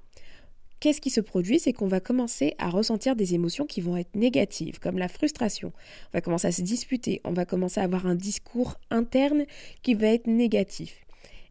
qu'est-ce 0.81 1.01
qui 1.01 1.11
se 1.11 1.21
produit? 1.21 1.59
C'est 1.59 1.73
qu'on 1.73 1.87
va 1.87 2.01
commencer 2.01 2.55
à 2.59 2.69
ressentir 2.69 3.17
des 3.17 3.35
émotions 3.35 3.65
qui 3.65 3.81
vont 3.81 3.97
être 3.97 4.15
négatives, 4.15 4.81
comme 4.81 4.99
la 4.99 5.09
frustration. 5.09 5.73
On 6.13 6.19
va 6.19 6.21
commencer 6.21 6.49
à 6.49 6.53
se 6.53 6.63
disputer, 6.63 7.21
on 7.25 7.33
va 7.33 7.47
commencer 7.47 7.81
à 7.81 7.85
avoir 7.85 8.07
un 8.07 8.15
discours 8.15 8.75
interne 8.91 9.45
qui 9.83 9.95
va 9.95 10.09
être 10.09 10.27
négatif. 10.27 11.04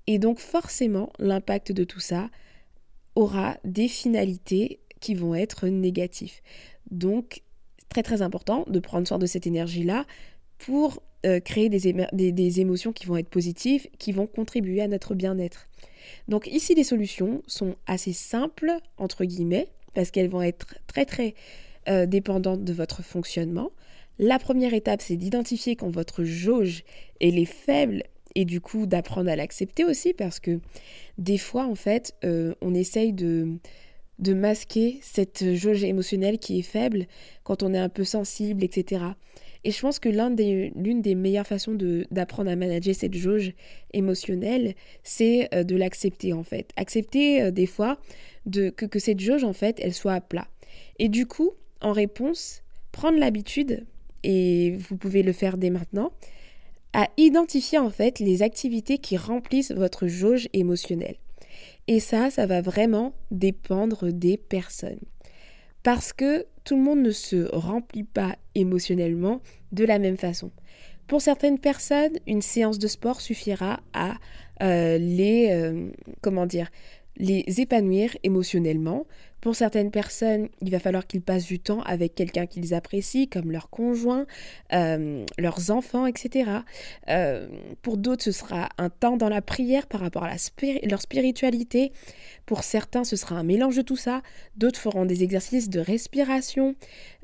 Et 0.07 0.19
donc 0.19 0.39
forcément, 0.39 1.11
l'impact 1.19 1.71
de 1.71 1.83
tout 1.83 1.99
ça 1.99 2.29
aura 3.15 3.57
des 3.63 3.87
finalités 3.87 4.79
qui 4.99 5.15
vont 5.15 5.35
être 5.35 5.67
négatives. 5.67 6.39
Donc, 6.89 7.43
très 7.89 8.03
très 8.03 8.21
important 8.21 8.65
de 8.67 8.79
prendre 8.79 9.07
soin 9.07 9.19
de 9.19 9.25
cette 9.25 9.45
énergie-là 9.45 10.05
pour 10.57 11.03
euh, 11.25 11.39
créer 11.39 11.69
des, 11.69 12.59
émotions 12.59 12.91
qui 12.91 13.05
vont 13.05 13.17
être 13.17 13.29
positives, 13.29 13.87
qui 13.97 14.11
vont 14.11 14.27
contribuer 14.27 14.81
à 14.81 14.87
notre 14.87 15.15
bien-être. 15.15 15.67
Donc 16.27 16.47
ici, 16.47 16.75
les 16.75 16.83
solutions 16.83 17.43
sont 17.47 17.75
assez 17.85 18.13
simples, 18.13 18.73
entre 18.97 19.23
guillemets, 19.25 19.69
parce 19.93 20.11
qu'elles 20.11 20.29
vont 20.29 20.41
être 20.41 20.75
très 20.87 21.05
très 21.05 21.33
euh, 21.87 22.05
dépendantes 22.05 22.63
de 22.63 22.73
votre 22.73 23.03
fonctionnement. 23.03 23.71
La 24.19 24.37
première 24.37 24.73
étape, 24.73 25.01
c'est 25.01 25.15
d'identifier 25.15 25.75
quand 25.75 25.89
votre 25.89 26.23
jauge 26.23 26.83
est 27.19 27.45
faible 27.45 28.03
et 28.35 28.45
du 28.45 28.61
coup 28.61 28.85
d'apprendre 28.85 29.29
à 29.29 29.35
l'accepter 29.35 29.85
aussi 29.85 30.13
parce 30.13 30.39
que 30.39 30.59
des 31.17 31.37
fois 31.37 31.65
en 31.65 31.75
fait 31.75 32.15
euh, 32.23 32.53
on 32.61 32.73
essaye 32.73 33.13
de, 33.13 33.57
de 34.19 34.33
masquer 34.33 34.99
cette 35.01 35.53
jauge 35.53 35.83
émotionnelle 35.83 36.39
qui 36.39 36.59
est 36.59 36.63
faible 36.63 37.07
quand 37.43 37.63
on 37.63 37.73
est 37.73 37.79
un 37.79 37.89
peu 37.89 38.03
sensible, 38.03 38.63
etc. 38.63 39.03
Et 39.65 39.71
je 39.71 39.79
pense 39.79 39.99
que 39.99 40.09
l'une 40.09 41.01
des, 41.01 41.15
meilleures 41.15 41.47
façons 41.47 41.77
d'apprendre 42.11 42.51
à 42.51 42.55
manager 42.55 42.93
cette 42.93 43.15
jauge 43.15 43.53
émotionnelle, 43.93 44.75
c'est 45.03 45.53
euh, 45.53 45.63
de 45.63 45.75
l'accepter 45.75 46.33
en 46.33 46.43
fait. 46.43 46.71
Accepter 46.75 47.41
euh, 47.41 47.51
des 47.51 47.65
fois 47.65 47.97
de, 48.45 48.69
que, 48.69 48.85
que 48.85 48.99
cette 48.99 49.21
jauge 49.21 49.43
en 49.43 49.53
fait, 49.53 49.79
elle 49.81 49.93
soit 49.93 50.13
à 50.13 50.21
plat. 50.21 50.47
Et 50.99 51.07
du 51.07 51.25
coup, 51.25 51.51
en 51.81 51.93
réponse, 51.93 52.61
prendre 52.91 53.17
l'habitude, 53.17 53.85
et 54.23 54.75
vous 54.77 54.97
pouvez 54.97 55.23
le 55.23 55.33
faire 55.33 55.57
dès 55.57 55.69
maintenant, 55.69 56.11
à 56.93 57.09
identifier 57.17 57.79
en 57.79 57.89
fait 57.89 58.19
les 58.19 58.41
activités 58.41 58.97
qui 58.97 59.17
remplissent 59.17 59.71
votre 59.71 60.07
jauge 60.07 60.47
émotionnelle. 60.53 61.17
Et 61.87 61.99
ça, 61.99 62.29
ça 62.29 62.45
va 62.45 62.61
vraiment 62.61 63.13
dépendre 63.31 64.11
des 64.11 64.37
personnes. 64.37 65.01
Parce 65.81 66.13
que 66.13 66.45
tout 66.63 66.77
le 66.77 66.81
monde 66.81 67.01
ne 67.01 67.11
se 67.11 67.53
remplit 67.53 68.05
pas 68.05 68.37
émotionnellement 68.55 69.41
de 69.71 69.83
la 69.83 69.99
même 69.99 70.17
façon. 70.17 70.51
Pour 71.07 71.21
certaines 71.21 71.59
personnes, 71.59 72.13
une 72.27 72.41
séance 72.41 72.79
de 72.79 72.87
sport 72.87 73.19
suffira 73.19 73.81
à 73.93 74.15
euh, 74.61 74.97
les, 74.97 75.49
euh, 75.51 75.91
comment 76.21 76.45
dire, 76.45 76.69
les 77.17 77.61
épanouir 77.61 78.15
émotionnellement. 78.23 79.05
Pour 79.43 79.57
certaines 79.57 79.91
personnes, 79.91 80.47
il 80.61 80.71
va 80.71 80.79
falloir 80.79 81.05
qu'ils 81.05 81.21
passent 81.21 81.47
du 81.47 81.59
temps 81.59 81.81
avec 81.81 82.15
quelqu'un 82.15 82.45
qu'ils 82.45 82.73
apprécient, 82.73 83.27
comme 83.29 83.51
leur 83.51 83.69
conjoint, 83.69 84.25
euh, 84.71 85.25
leurs 85.37 85.69
enfants, 85.69 86.05
etc. 86.05 86.49
Euh, 87.09 87.49
pour 87.81 87.97
d'autres, 87.97 88.23
ce 88.23 88.31
sera 88.31 88.69
un 88.77 88.89
temps 88.89 89.17
dans 89.17 89.27
la 89.27 89.41
prière 89.41 89.87
par 89.87 89.99
rapport 89.99 90.23
à 90.23 90.29
leur 90.83 91.01
spiritualité. 91.01 91.91
Pour 92.45 92.63
certains, 92.63 93.03
ce 93.03 93.17
sera 93.17 93.35
un 93.35 93.43
mélange 93.43 93.75
de 93.75 93.81
tout 93.81 93.97
ça. 93.97 94.21
D'autres 94.55 94.79
feront 94.79 95.05
des 95.05 95.23
exercices 95.23 95.69
de 95.69 95.81
respiration. 95.81 96.75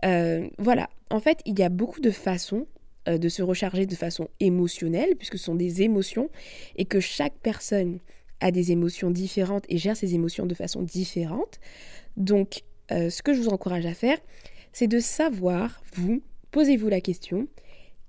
Euh, 0.03 0.45
voilà, 0.57 0.89
en 1.09 1.21
fait, 1.21 1.39
il 1.45 1.57
y 1.57 1.63
a 1.63 1.69
beaucoup 1.69 2.01
de 2.01 2.11
façons 2.11 2.67
de 3.07 3.29
se 3.29 3.41
recharger 3.41 3.85
de 3.85 3.95
façon 3.95 4.27
émotionnelle, 4.39 5.15
puisque 5.15 5.37
ce 5.37 5.45
sont 5.45 5.55
des 5.55 5.81
émotions, 5.81 6.29
et 6.75 6.83
que 6.85 6.99
chaque 6.99 7.33
personne 7.41 7.99
a 8.41 8.51
des 8.51 8.71
émotions 8.71 9.11
différentes 9.11 9.65
et 9.69 9.77
gère 9.77 9.97
ses 9.97 10.15
émotions 10.15 10.45
de 10.45 10.53
façon 10.53 10.81
différente. 10.81 11.59
Donc, 12.17 12.63
euh, 12.91 13.09
ce 13.09 13.21
que 13.21 13.33
je 13.33 13.41
vous 13.41 13.49
encourage 13.49 13.85
à 13.85 13.93
faire, 13.93 14.17
c'est 14.73 14.87
de 14.87 14.99
savoir, 14.99 15.81
vous, 15.93 16.21
posez-vous 16.51 16.89
la 16.89 17.01
question, 17.01 17.47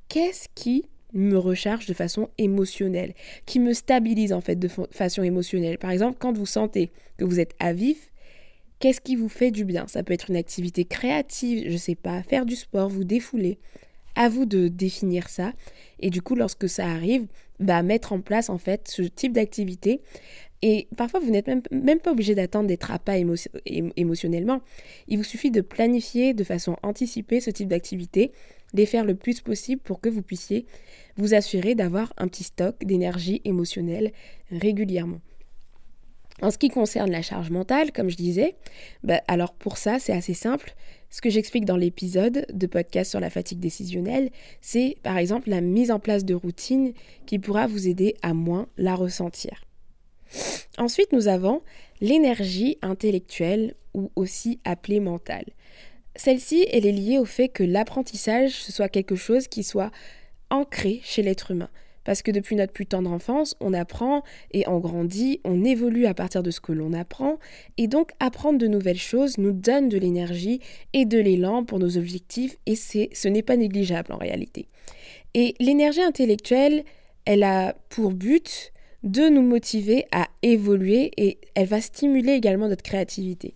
qu'est-ce 0.08 0.48
qui 0.54 0.88
me 1.12 1.36
recharge 1.36 1.86
de 1.86 1.94
façon 1.94 2.28
émotionnelle, 2.38 3.14
qui 3.46 3.58
me 3.58 3.72
stabilise 3.72 4.32
en 4.32 4.40
fait 4.40 4.56
de 4.56 4.68
façon 4.90 5.22
émotionnelle? 5.22 5.78
Par 5.78 5.90
exemple, 5.90 6.18
quand 6.18 6.36
vous 6.36 6.46
sentez 6.46 6.90
que 7.16 7.24
vous 7.24 7.40
êtes 7.40 7.54
à 7.58 7.72
vif, 7.72 8.12
qu'est-ce 8.78 9.00
qui 9.00 9.16
vous 9.16 9.28
fait 9.28 9.50
du 9.50 9.64
bien? 9.64 9.86
Ça 9.88 10.02
peut 10.02 10.12
être 10.12 10.30
une 10.30 10.36
activité 10.36 10.84
créative, 10.84 11.64
je 11.66 11.72
ne 11.72 11.78
sais 11.78 11.94
pas, 11.94 12.22
faire 12.22 12.46
du 12.46 12.56
sport, 12.56 12.88
vous 12.88 13.04
défouler. 13.04 13.58
À 14.16 14.28
vous 14.28 14.44
de 14.44 14.68
définir 14.68 15.28
ça. 15.28 15.52
Et 16.00 16.10
du 16.10 16.20
coup, 16.20 16.34
lorsque 16.34 16.68
ça 16.68 16.86
arrive, 16.86 17.26
bah, 17.60 17.82
mettre 17.82 18.12
en 18.12 18.20
place 18.20 18.50
en 18.50 18.58
fait 18.58 18.88
ce 18.88 19.02
type 19.02 19.32
d'activité. 19.32 20.00
Et 20.62 20.88
parfois, 20.96 21.20
vous 21.20 21.30
n'êtes 21.30 21.46
même, 21.70 22.00
pas 22.00 22.12
obligé 22.12 22.34
d'attendre 22.34 22.66
d'être 22.66 22.90
à 22.90 22.98
pas 22.98 23.16
émotionnellement. 23.16 24.60
Il 25.08 25.16
vous 25.16 25.24
suffit 25.24 25.50
de 25.50 25.62
planifier 25.62 26.34
de 26.34 26.44
façon 26.44 26.76
anticipée 26.82 27.40
ce 27.40 27.50
type 27.50 27.68
d'activité, 27.68 28.32
les 28.74 28.84
faire 28.84 29.04
le 29.04 29.14
plus 29.14 29.40
possible 29.40 29.80
pour 29.80 30.00
que 30.00 30.10
vous 30.10 30.22
puissiez 30.22 30.66
vous 31.16 31.34
assurer 31.34 31.74
d'avoir 31.74 32.12
un 32.18 32.28
petit 32.28 32.44
stock 32.44 32.76
d'énergie 32.84 33.40
émotionnelle 33.44 34.12
régulièrement. 34.50 35.20
En 36.42 36.50
ce 36.50 36.58
qui 36.58 36.68
concerne 36.68 37.10
la 37.10 37.22
charge 37.22 37.50
mentale, 37.50 37.92
comme 37.92 38.08
je 38.08 38.16
disais, 38.16 38.54
bah, 39.02 39.20
alors 39.28 39.54
pour 39.54 39.76
ça, 39.76 39.98
c'est 39.98 40.12
assez 40.12 40.34
simple. 40.34 40.74
Ce 41.10 41.20
que 41.20 41.28
j'explique 41.28 41.64
dans 41.64 41.76
l'épisode 41.76 42.46
de 42.52 42.66
podcast 42.68 43.10
sur 43.10 43.18
la 43.18 43.30
fatigue 43.30 43.58
décisionnelle, 43.58 44.30
c'est 44.60 44.96
par 45.02 45.18
exemple 45.18 45.50
la 45.50 45.60
mise 45.60 45.90
en 45.90 45.98
place 45.98 46.24
de 46.24 46.34
routines 46.34 46.92
qui 47.26 47.40
pourra 47.40 47.66
vous 47.66 47.88
aider 47.88 48.14
à 48.22 48.32
moins 48.32 48.68
la 48.78 48.94
ressentir. 48.94 49.64
Ensuite, 50.78 51.12
nous 51.12 51.26
avons 51.26 51.62
l'énergie 52.00 52.78
intellectuelle 52.80 53.74
ou 53.92 54.12
aussi 54.14 54.60
appelée 54.64 55.00
mentale. 55.00 55.46
Celle-ci, 56.14 56.66
elle 56.70 56.86
est 56.86 56.92
liée 56.92 57.18
au 57.18 57.24
fait 57.24 57.48
que 57.48 57.64
l'apprentissage, 57.64 58.52
ce 58.52 58.70
soit 58.70 58.88
quelque 58.88 59.16
chose 59.16 59.48
qui 59.48 59.64
soit 59.64 59.90
ancré 60.48 61.00
chez 61.02 61.22
l'être 61.22 61.50
humain. 61.50 61.70
Parce 62.04 62.22
que 62.22 62.30
depuis 62.30 62.56
notre 62.56 62.72
plus 62.72 62.86
tendre 62.86 63.10
enfance, 63.10 63.56
on 63.60 63.72
apprend 63.72 64.22
et 64.52 64.66
on 64.68 64.78
grandit, 64.78 65.40
on 65.44 65.64
évolue 65.64 66.06
à 66.06 66.14
partir 66.14 66.42
de 66.42 66.50
ce 66.50 66.60
que 66.60 66.72
l'on 66.72 66.92
apprend, 66.92 67.38
et 67.76 67.88
donc 67.88 68.12
apprendre 68.20 68.58
de 68.58 68.66
nouvelles 68.66 68.98
choses 68.98 69.38
nous 69.38 69.52
donne 69.52 69.88
de 69.88 69.98
l'énergie 69.98 70.60
et 70.92 71.04
de 71.04 71.18
l'élan 71.18 71.64
pour 71.64 71.78
nos 71.78 71.96
objectifs, 71.96 72.56
et 72.66 72.74
ce 72.74 73.28
n'est 73.28 73.42
pas 73.42 73.56
négligeable 73.56 74.12
en 74.12 74.18
réalité. 74.18 74.66
Et 75.34 75.54
l'énergie 75.60 76.02
intellectuelle, 76.02 76.84
elle 77.24 77.42
a 77.42 77.74
pour 77.88 78.12
but 78.12 78.72
de 79.02 79.28
nous 79.28 79.42
motiver 79.42 80.06
à 80.12 80.28
évoluer 80.42 81.10
et 81.16 81.38
elle 81.54 81.66
va 81.66 81.80
stimuler 81.80 82.32
également 82.32 82.68
notre 82.68 82.82
créativité. 82.82 83.54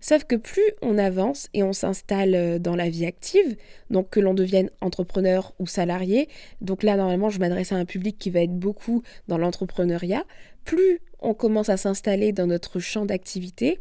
Sauf 0.00 0.24
que 0.24 0.36
plus 0.36 0.72
on 0.82 0.98
avance 0.98 1.48
et 1.54 1.62
on 1.62 1.72
s'installe 1.72 2.34
euh, 2.34 2.58
dans 2.58 2.76
la 2.76 2.88
vie 2.88 3.06
active, 3.06 3.56
donc 3.90 4.10
que 4.10 4.20
l'on 4.20 4.34
devienne 4.34 4.70
entrepreneur 4.80 5.52
ou 5.58 5.66
salarié, 5.66 6.28
donc 6.60 6.82
là 6.82 6.96
normalement 6.96 7.30
je 7.30 7.40
m'adresse 7.40 7.72
à 7.72 7.76
un 7.76 7.84
public 7.84 8.16
qui 8.18 8.30
va 8.30 8.40
être 8.40 8.56
beaucoup 8.56 9.02
dans 9.26 9.38
l'entrepreneuriat, 9.38 10.24
plus 10.64 11.00
on 11.20 11.34
commence 11.34 11.68
à 11.68 11.76
s'installer 11.76 12.32
dans 12.32 12.46
notre 12.46 12.78
champ 12.78 13.04
d'activité, 13.04 13.80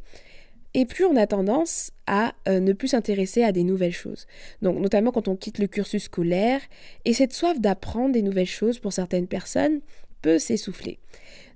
et 0.73 0.85
plus 0.85 1.05
on 1.05 1.15
a 1.15 1.27
tendance 1.27 1.91
à 2.07 2.33
euh, 2.47 2.59
ne 2.59 2.73
plus 2.73 2.89
s'intéresser 2.89 3.43
à 3.43 3.51
des 3.51 3.63
nouvelles 3.63 3.93
choses. 3.93 4.27
Donc 4.61 4.79
notamment 4.79 5.11
quand 5.11 5.27
on 5.27 5.35
quitte 5.35 5.59
le 5.59 5.67
cursus 5.67 6.03
scolaire, 6.03 6.61
et 7.05 7.13
cette 7.13 7.33
soif 7.33 7.59
d'apprendre 7.59 8.13
des 8.13 8.21
nouvelles 8.21 8.45
choses 8.45 8.79
pour 8.79 8.93
certaines 8.93 9.27
personnes 9.27 9.81
peut 10.21 10.39
s'essouffler. 10.39 10.99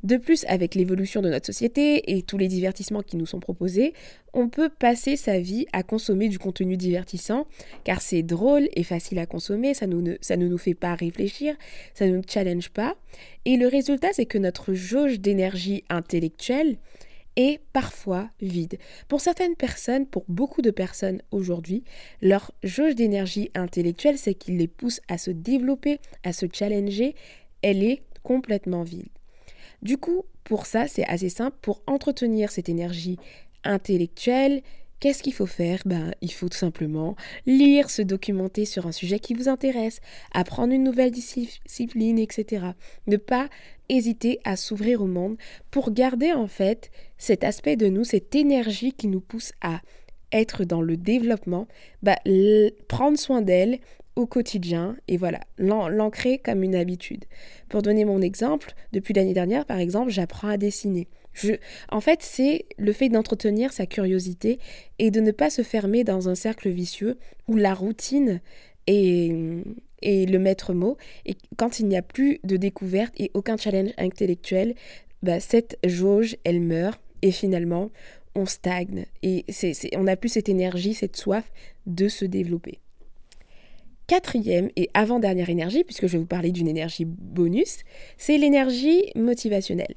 De 0.04 0.18
plus, 0.18 0.46
avec 0.48 0.74
l'évolution 0.74 1.22
de 1.22 1.30
notre 1.30 1.46
société 1.46 2.16
et 2.16 2.24
tous 2.24 2.38
les 2.38 2.48
divertissements 2.48 3.04
qui 3.04 3.18
nous 3.18 3.28
sont 3.28 3.40
proposés, 3.40 3.94
on 4.34 4.50
peut 4.50 4.70
passer 4.70 5.16
sa 5.16 5.40
vie 5.40 5.68
à 5.74 5.84
consommer 5.84 6.28
du 6.28 6.40
contenu 6.40 6.76
divertissant, 6.76 7.46
car 7.84 8.02
c'est 8.02 8.24
drôle 8.24 8.68
et 8.74 8.84
facile 8.84 9.20
à 9.20 9.28
consommer, 9.28 9.74
ça, 9.76 9.86
ne, 9.86 10.48
nous 10.48 10.58
fait 10.58 10.74
pas 10.74 10.96
réfléchir, 10.96 11.56
ça 11.94 12.08
ne 12.08 12.16
nous 12.16 12.24
challenge 12.28 12.70
pas. 12.70 12.96
Et 13.46 13.58
le 13.58 13.68
résultat, 13.68 14.10
c'est 14.14 14.26
que 14.26 14.40
notre 14.40 14.74
jauge 14.74 15.20
d'énergie 15.20 15.84
intellectuelle 15.90 16.78
est 17.36 17.62
parfois 17.72 18.30
vide. 18.42 18.78
Pour 19.08 19.22
certaines 19.22 19.56
personnes, 19.56 20.08
pour 20.08 20.26
beaucoup 20.28 20.62
de 20.62 20.72
personnes 20.72 21.22
aujourd'hui, 21.32 21.84
leur 22.22 22.52
jauge 22.64 22.96
d'énergie 22.96 23.52
intellectuelle, 23.54 24.18
c'est 24.18 24.34
qu'il 24.34 24.58
les 24.58 24.68
pousse 24.68 25.00
à 25.08 25.18
se 25.18 25.32
développer, 25.32 26.00
à 26.24 26.34
se 26.34 26.48
challenger, 26.52 27.16
elle 27.62 27.84
est 27.84 28.02
complètement 28.24 28.84
vide. 28.84 29.08
Du 29.82 29.98
coup, 29.98 30.24
pour 30.44 30.66
ça, 30.66 30.88
c'est 30.88 31.06
assez 31.06 31.30
simple. 31.30 31.58
Pour 31.62 31.82
entretenir 31.88 32.52
cette 32.52 32.70
énergie 32.70 33.18
intellectuelle, 33.64 34.62
qu'est-ce 35.00 35.24
qu'il 35.24 35.34
faut 35.34 35.48
faire? 35.48 35.82
Ben, 35.86 36.14
Il 36.22 36.32
faut 36.32 36.50
tout 36.50 36.58
simplement 36.58 37.16
lire, 37.46 37.90
se 37.90 38.02
documenter 38.02 38.66
sur 38.66 38.86
un 38.88 38.92
sujet 38.92 39.20
qui 39.20 39.34
vous 39.34 39.50
intéresse, 39.50 40.00
apprendre 40.34 40.74
une 40.74 40.84
nouvelle 40.84 41.12
discipline, 41.12 42.20
etc. 42.20 42.68
Ne 43.08 43.18
pas 43.18 43.50
hésiter 43.90 44.40
à 44.44 44.56
s'ouvrir 44.56 45.02
au 45.02 45.08
monde 45.08 45.38
pour 45.70 45.92
garder 45.92 46.32
en 46.32 46.48
fait 46.48 46.92
cet 47.18 47.44
aspect 47.44 47.76
de 47.76 47.88
nous, 47.88 48.04
cette 48.04 48.36
énergie 48.36 48.94
qui 48.94 49.08
nous 49.08 49.22
pousse 49.22 49.52
à 49.62 49.82
être 50.32 50.64
dans 50.64 50.82
le 50.82 50.96
développement, 50.96 51.68
bah, 52.04 52.18
prendre 52.88 53.20
soin 53.20 53.42
d'elle, 53.42 53.80
au 54.16 54.26
quotidien 54.26 54.96
et 55.08 55.18
voilà, 55.18 55.40
l'ancrer 55.58 56.38
comme 56.40 56.64
une 56.64 56.76
habitude. 56.76 57.26
Pour 57.70 57.82
donner 57.82 58.06
mon 58.06 58.22
exemple, 58.22 58.74
depuis 58.92 59.14
l'année 59.14 59.34
dernière, 59.34 59.66
par 59.66 59.80
exemple, 59.80 60.12
j'apprends 60.12 60.50
à 60.50 60.58
dessiner. 60.58 61.08
Je, 61.34 61.54
en 61.90 62.02
fait, 62.02 62.20
c'est 62.22 62.66
le 62.78 62.92
fait 62.92 63.10
d'entretenir 63.10 63.72
sa 63.72 63.86
curiosité 63.86 64.60
et 65.00 65.12
de 65.12 65.22
ne 65.22 65.32
pas 65.32 65.50
se 65.50 65.62
fermer 65.62 66.04
dans 66.04 66.28
un 66.28 66.36
cercle 66.36 66.70
vicieux 66.70 67.18
où 67.48 67.56
la 67.56 67.74
routine 67.74 68.42
est, 68.88 69.32
est 70.02 70.30
le 70.30 70.40
maître 70.40 70.74
mot. 70.74 70.98
Et 71.26 71.38
quand 71.56 71.80
il 71.80 71.88
n'y 71.88 71.96
a 71.96 72.02
plus 72.02 72.40
de 72.44 72.58
découverte 72.58 73.14
et 73.18 73.32
aucun 73.34 73.56
challenge 73.56 73.92
intellectuel, 73.98 74.76
bah, 75.24 75.40
cette 75.40 75.78
jauge, 75.86 76.36
elle 76.44 76.60
meurt 76.60 77.00
et 77.22 77.32
finalement, 77.32 77.92
on 78.36 78.46
stagne 78.46 79.06
et 79.24 79.46
on 79.96 80.04
n'a 80.04 80.16
plus 80.16 80.30
cette 80.30 80.50
énergie, 80.50 80.94
cette 80.94 81.16
soif 81.16 81.52
de 81.86 82.08
se 82.08 82.26
développer 82.26 82.80
quatrième 84.12 84.68
et 84.76 84.90
avant-dernière 84.94 85.50
énergie, 85.50 85.86
puisque 85.86 86.06
je 86.08 86.12
vais 86.12 86.18
vous 86.18 86.26
parler 86.26 86.52
d'une 86.52 86.68
énergie 86.68 87.06
bonus, 87.06 87.78
c'est 88.18 88.38
l'énergie 88.38 89.06
motivationnelle. 89.16 89.96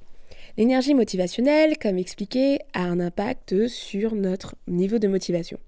L'énergie 0.56 0.94
motivationnelle, 0.94 1.76
comme 1.78 1.98
expliqué, 1.98 2.60
a 2.74 2.82
un 2.82 3.00
impact 3.00 3.66
sur 3.66 4.14
notre 4.14 4.54
niveau 4.68 5.00
de 5.00 5.08
motivation. 5.08 5.58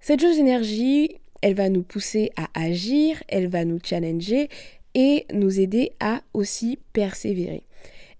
Cette 0.00 0.20
chose 0.20 0.36
d'énergie, 0.36 1.16
elle 1.40 1.54
va 1.54 1.70
nous 1.70 1.82
pousser 1.82 2.30
à 2.36 2.48
agir, 2.52 3.22
elle 3.28 3.48
va 3.48 3.64
nous 3.64 3.78
challenger 3.82 4.50
et 4.94 5.24
nous 5.32 5.58
aider 5.58 5.92
à 5.98 6.20
aussi 6.34 6.78
persévérer. 6.92 7.62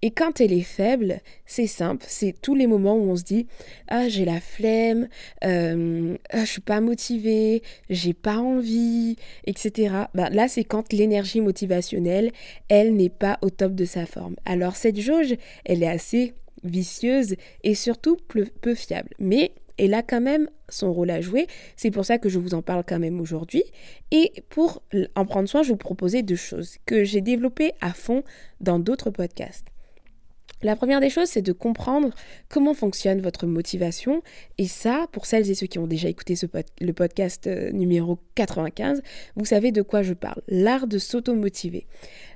Et 0.05 0.11
quand 0.11 0.41
elle 0.41 0.53
est 0.53 0.63
faible, 0.63 1.21
c'est 1.47 1.69
simple, 1.69 2.05
c'est 2.09 2.35
tous 2.43 2.57
les 2.57 2.67
moments 2.67 2.97
où 2.97 3.11
on 3.11 3.17
se 3.17 3.23
dit 3.23 3.47
ah 3.87 4.09
j'ai 4.09 4.25
la 4.25 4.41
flemme, 4.41 5.09
euh, 5.45 6.17
ah, 6.31 6.45
je 6.45 6.51
suis 6.51 6.61
pas 6.61 6.81
motivée, 6.81 7.63
j'ai 7.89 8.13
pas 8.13 8.39
envie, 8.39 9.17
etc. 9.45 9.95
Ben, 10.15 10.29
là 10.31 10.49
c'est 10.49 10.65
quand 10.65 10.93
l'énergie 10.93 11.41
motivationnelle, 11.41 12.33
elle 12.69 12.97
n'est 12.97 13.11
pas 13.11 13.39
au 13.43 13.51
top 13.51 13.75
de 13.77 13.85
sa 13.85 14.05
forme. 14.05 14.35
Alors 14.45 14.75
cette 14.75 14.99
jauge, 14.99 15.37
elle 15.65 15.85
est 15.85 15.89
assez 15.89 16.35
vicieuse 16.65 17.37
et 17.63 17.77
surtout 17.77 18.17
peu 18.61 18.75
fiable. 18.75 19.11
Mais 19.21 19.53
elle 19.79 19.95
a 19.95 20.03
quand 20.03 20.21
même 20.21 20.49
son 20.69 20.93
rôle 20.93 21.11
à 21.11 21.21
jouer. 21.21 21.47
C'est 21.77 21.91
pour 21.91 22.05
ça 22.05 22.19
que 22.19 22.29
je 22.29 22.39
vous 22.39 22.55
en 22.55 22.63
parle 22.63 22.85
quand 22.87 22.99
même 22.99 23.21
aujourd'hui. 23.21 23.65
Et 24.11 24.33
pour 24.49 24.83
en 25.15 25.25
prendre 25.27 25.49
soin, 25.49 25.63
je 25.63 25.71
vous 25.71 25.77
proposer 25.77 26.23
deux 26.23 26.37
choses 26.37 26.77
que 26.87 27.05
j'ai 27.05 27.21
développées 27.21 27.73
à 27.81 27.93
fond 27.93 28.23
dans 28.61 28.79
d'autres 28.79 29.11
podcasts. 29.11 29.72
La 30.63 30.77
première 30.77 31.01
des 31.01 31.11
choses, 31.11 31.29
c'est 31.29 31.43
de 31.43 31.53
comprendre 31.53 32.11
comment 32.49 32.75
fonctionne 32.75 33.21
votre 33.21 33.47
motivation. 33.47 34.23
Et 34.59 34.67
ça, 34.67 35.07
pour 35.11 35.27
celles 35.27 35.51
et 35.51 35.55
ceux 35.55 35.67
qui 35.67 35.81
ont 35.81 35.89
déjà 35.89 36.09
écouté 36.09 36.35
le 36.81 36.93
podcast 36.93 37.49
euh, 37.49 37.73
numéro 37.73 38.19
95, 38.37 39.03
vous 39.35 39.45
savez 39.45 39.73
de 39.73 39.83
quoi 39.83 40.03
je 40.03 40.15
parle. 40.15 40.41
L'art 40.47 40.87
de 40.87 40.99
s'auto-motiver. 40.99 41.87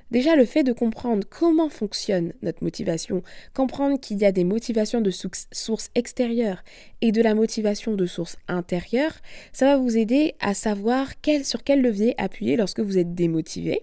Déjà, 0.09 0.37
le 0.37 0.45
fait 0.45 0.63
de 0.63 0.71
comprendre 0.71 1.27
comment 1.29 1.67
fonctionne 1.67 2.31
notre 2.41 2.63
motivation, 2.63 3.23
comprendre 3.53 3.99
qu'il 3.99 4.17
y 4.19 4.25
a 4.25 4.31
des 4.31 4.45
motivations 4.45 5.01
de 5.01 5.11
source 5.11 5.89
extérieure 5.95 6.63
et 7.01 7.11
de 7.11 7.21
la 7.21 7.35
motivation 7.35 7.93
de 7.93 8.05
source 8.05 8.37
intérieure, 8.47 9.13
ça 9.51 9.65
va 9.65 9.77
vous 9.77 9.97
aider 9.97 10.35
à 10.39 10.53
savoir 10.53 11.09
sur 11.43 11.63
quel 11.63 11.81
levier 11.81 12.15
appuyer 12.17 12.55
lorsque 12.55 12.79
vous 12.79 12.97
êtes 12.97 13.15
démotivé. 13.15 13.81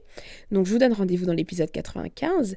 Donc, 0.50 0.64
je 0.64 0.72
vous 0.72 0.78
donne 0.78 0.94
rendez-vous 0.94 1.26
dans 1.26 1.34
l'épisode 1.34 1.70
95. 1.70 2.56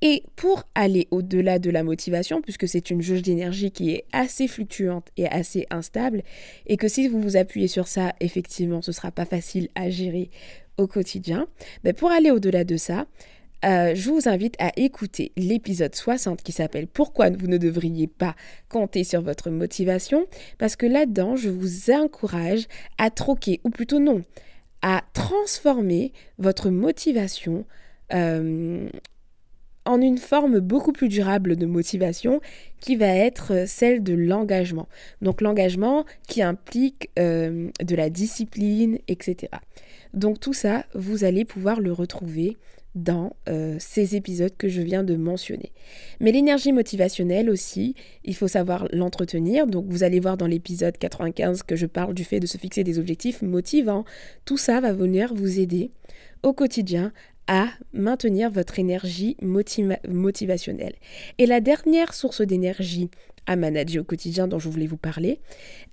Et 0.00 0.22
pour 0.36 0.62
aller 0.74 1.08
au-delà 1.10 1.58
de 1.58 1.70
la 1.70 1.82
motivation, 1.82 2.40
puisque 2.40 2.68
c'est 2.68 2.90
une 2.90 3.02
jauge 3.02 3.22
d'énergie 3.22 3.72
qui 3.72 3.90
est 3.90 4.04
assez 4.12 4.46
fluctuante 4.46 5.08
et 5.16 5.26
assez 5.26 5.66
instable, 5.70 6.22
et 6.66 6.76
que 6.76 6.88
si 6.88 7.08
vous 7.08 7.20
vous 7.20 7.36
appuyez 7.36 7.68
sur 7.68 7.88
ça, 7.88 8.14
effectivement, 8.20 8.80
ce 8.80 8.90
ne 8.90 8.94
sera 8.94 9.10
pas 9.10 9.24
facile 9.24 9.68
à 9.74 9.90
gérer 9.90 10.30
au 10.76 10.86
quotidien. 10.86 11.48
Mais 11.82 11.92
pour 11.92 12.10
aller 12.10 12.30
au-delà 12.30 12.62
de 12.62 12.76
ça, 12.76 13.06
euh, 13.64 13.94
je 13.96 14.08
vous 14.08 14.28
invite 14.28 14.54
à 14.60 14.70
écouter 14.76 15.32
l'épisode 15.36 15.94
60 15.94 16.42
qui 16.42 16.52
s'appelle 16.52 16.86
Pourquoi 16.86 17.30
vous 17.30 17.48
ne 17.48 17.58
devriez 17.58 18.06
pas 18.06 18.36
compter 18.68 19.02
sur 19.02 19.20
votre 19.20 19.50
motivation? 19.50 20.26
Parce 20.58 20.76
que 20.76 20.86
là-dedans, 20.86 21.34
je 21.34 21.48
vous 21.48 21.90
encourage 21.90 22.68
à 22.98 23.10
troquer, 23.10 23.60
ou 23.64 23.70
plutôt 23.70 23.98
non, 23.98 24.22
à 24.82 25.02
transformer 25.12 26.12
votre 26.38 26.70
motivation 26.70 27.64
euh, 28.14 28.88
une 29.96 30.18
forme 30.18 30.60
beaucoup 30.60 30.92
plus 30.92 31.08
durable 31.08 31.56
de 31.56 31.66
motivation 31.66 32.40
qui 32.80 32.96
va 32.96 33.08
être 33.08 33.66
celle 33.66 34.02
de 34.02 34.14
l'engagement. 34.14 34.88
Donc 35.22 35.40
l'engagement 35.40 36.04
qui 36.28 36.42
implique 36.42 37.10
euh, 37.18 37.70
de 37.82 37.96
la 37.96 38.10
discipline, 38.10 38.98
etc. 39.08 39.50
Donc 40.14 40.40
tout 40.40 40.52
ça, 40.52 40.84
vous 40.94 41.24
allez 41.24 41.44
pouvoir 41.44 41.80
le 41.80 41.92
retrouver 41.92 42.56
dans 42.94 43.36
euh, 43.48 43.76
ces 43.78 44.16
épisodes 44.16 44.56
que 44.56 44.68
je 44.68 44.80
viens 44.80 45.04
de 45.04 45.14
mentionner. 45.14 45.72
Mais 46.20 46.32
l'énergie 46.32 46.72
motivationnelle 46.72 47.50
aussi, 47.50 47.94
il 48.24 48.34
faut 48.34 48.48
savoir 48.48 48.88
l'entretenir. 48.92 49.66
Donc 49.66 49.86
vous 49.88 50.02
allez 50.02 50.20
voir 50.20 50.36
dans 50.36 50.46
l'épisode 50.46 50.96
95 50.96 51.62
que 51.62 51.76
je 51.76 51.86
parle 51.86 52.14
du 52.14 52.24
fait 52.24 52.40
de 52.40 52.46
se 52.46 52.58
fixer 52.58 52.84
des 52.84 52.98
objectifs 52.98 53.42
motivants. 53.42 54.04
Tout 54.44 54.56
ça 54.56 54.80
va 54.80 54.92
venir 54.92 55.34
vous 55.34 55.60
aider 55.60 55.90
au 56.42 56.52
quotidien 56.52 57.12
à 57.48 57.68
maintenir 57.92 58.50
votre 58.50 58.78
énergie 58.78 59.36
motivationnelle. 59.42 60.94
Et 61.38 61.46
la 61.46 61.60
dernière 61.60 62.14
source 62.14 62.42
d'énergie 62.42 63.10
à 63.48 63.56
manager 63.56 64.02
au 64.02 64.04
quotidien 64.04 64.46
dont 64.46 64.58
je 64.58 64.68
voulais 64.68 64.86
vous 64.86 64.98
parler. 64.98 65.40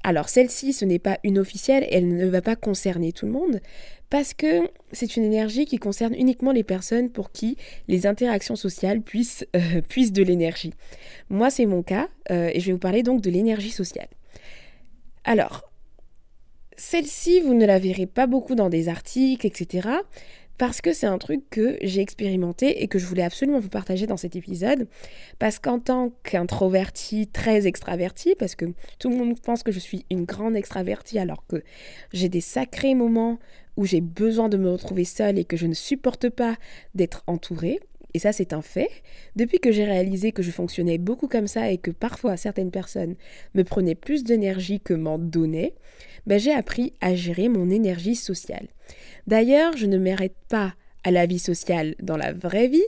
Alors 0.04 0.28
celle-ci, 0.30 0.74
ce 0.74 0.84
n'est 0.86 1.00
pas 1.00 1.20
une 1.24 1.40
officielle, 1.40 1.88
elle 1.90 2.16
ne 2.16 2.28
va 2.28 2.42
pas 2.42 2.58
concerner 2.58 3.14
tout 3.14 3.26
le 3.26 3.32
monde, 3.32 3.62
parce 4.10 4.34
que 4.34 4.70
c'est 4.92 5.16
une 5.16 5.24
énergie 5.24 5.66
qui 5.66 5.78
concerne 5.78 6.14
uniquement 6.14 6.52
les 6.52 6.66
personnes 6.66 7.10
pour 7.10 7.32
qui 7.32 7.56
les 7.88 8.06
interactions 8.06 8.58
sociales 8.58 9.02
puissent, 9.02 9.46
euh, 9.56 9.82
de 10.12 10.24
l'énergie. 10.24 10.74
Moi, 11.29 11.50
c'est 11.50 11.66
mon 11.66 11.82
cas, 11.82 12.10
euh, 12.29 12.51
et 12.53 12.60
je 12.60 12.68
vais 12.68 12.74
vous 12.74 12.77
parler 12.77 13.03
donc 13.03 13.22
de 13.22 13.29
l'énergie 13.29 13.72
sociale. 13.72 14.10
Alors, 15.24 15.72
celle-ci, 16.75 17.40
vous 17.40 17.53
ne 17.53 17.66
la 17.66 17.79
verrez 17.79 18.06
pas 18.06 18.27
beaucoup 18.27 18.56
dans 18.56 18.70
des 18.70 18.90
articles, 18.90 19.48
etc 19.48 19.88
parce 20.57 20.81
que 20.81 20.94
c'est 20.94 21.07
un 21.07 21.18
truc 21.18 21.50
que 21.50 21.77
j'ai 21.81 22.01
expérimenté 22.01 22.81
et 22.81 22.87
que 22.87 23.00
je 23.00 23.05
voulais 23.05 23.24
absolument 23.24 23.59
vous 23.59 23.70
partager 23.70 24.07
dans 24.07 24.18
cet 24.18 24.35
épisode. 24.35 24.87
Parce 25.39 25.59
qu'en 25.59 25.79
tant 25.79 26.13
qu'introverti, 26.24 27.27
très 27.27 27.68
extraverti, 27.68 28.35
parce 28.37 28.55
que 28.55 28.65
tout 29.00 29.09
le 29.09 29.18
monde 29.18 29.39
pense 29.39 29.63
que 29.63 29.72
je 29.72 29.79
suis 29.79 30.05
une 30.09 30.25
grande 30.25 30.55
extravertie 30.55 31.20
alors 31.20 31.46
que 31.48 31.63
j'ai 32.13 32.29
des 32.29 32.41
sacrés 32.41 32.96
moments 32.96 33.39
où 33.77 33.85
j'ai 33.85 34.01
besoin 34.01 34.50
de 34.50 34.57
me 34.57 34.72
retrouver 34.72 35.03
seule 35.03 35.37
et 35.37 35.46
que 35.46 35.57
je 35.57 35.68
ne 35.68 35.74
supporte 35.74 36.29
pas 36.29 36.55
d'être 36.94 37.24
entourée. 37.27 37.79
Et 38.13 38.20
ça, 38.20 38.31
c'est 38.31 38.53
un 38.53 38.61
fait. 38.61 38.89
Depuis 39.35 39.59
que 39.59 39.74
j'ai 39.74 39.83
réalisé 39.83 40.31
que 40.31 40.41
je 40.41 40.51
fonctionnais 40.51 40.98
beaucoup 40.98 41.27
comme 41.27 41.48
ça 41.48 41.70
et 41.70 41.77
que 41.77 41.91
parfois 41.91 42.37
certaines 42.37 42.72
personnes 42.72 43.15
me 43.55 43.63
prenaient 43.63 43.94
plus 43.94 44.24
d'énergie 44.24 44.79
que 44.79 44.94
m'en 44.94 45.20
donnaient, 45.20 45.74
ben, 46.25 46.39
j'ai 46.39 46.53
appris 46.53 46.94
à 47.01 47.13
gérer 47.13 47.50
mon 47.50 47.70
énergie 47.70 48.15
sociale. 48.15 48.68
D'ailleurs, 49.27 49.75
je 49.77 49.85
ne 49.85 49.98
m'arrête 49.98 50.35
pas 50.50 50.74
à 51.03 51.11
la 51.11 51.25
vie 51.25 51.40
sociale 51.40 51.96
dans 52.01 52.18
la 52.18 52.33
vraie 52.33 52.68
vie, 52.68 52.85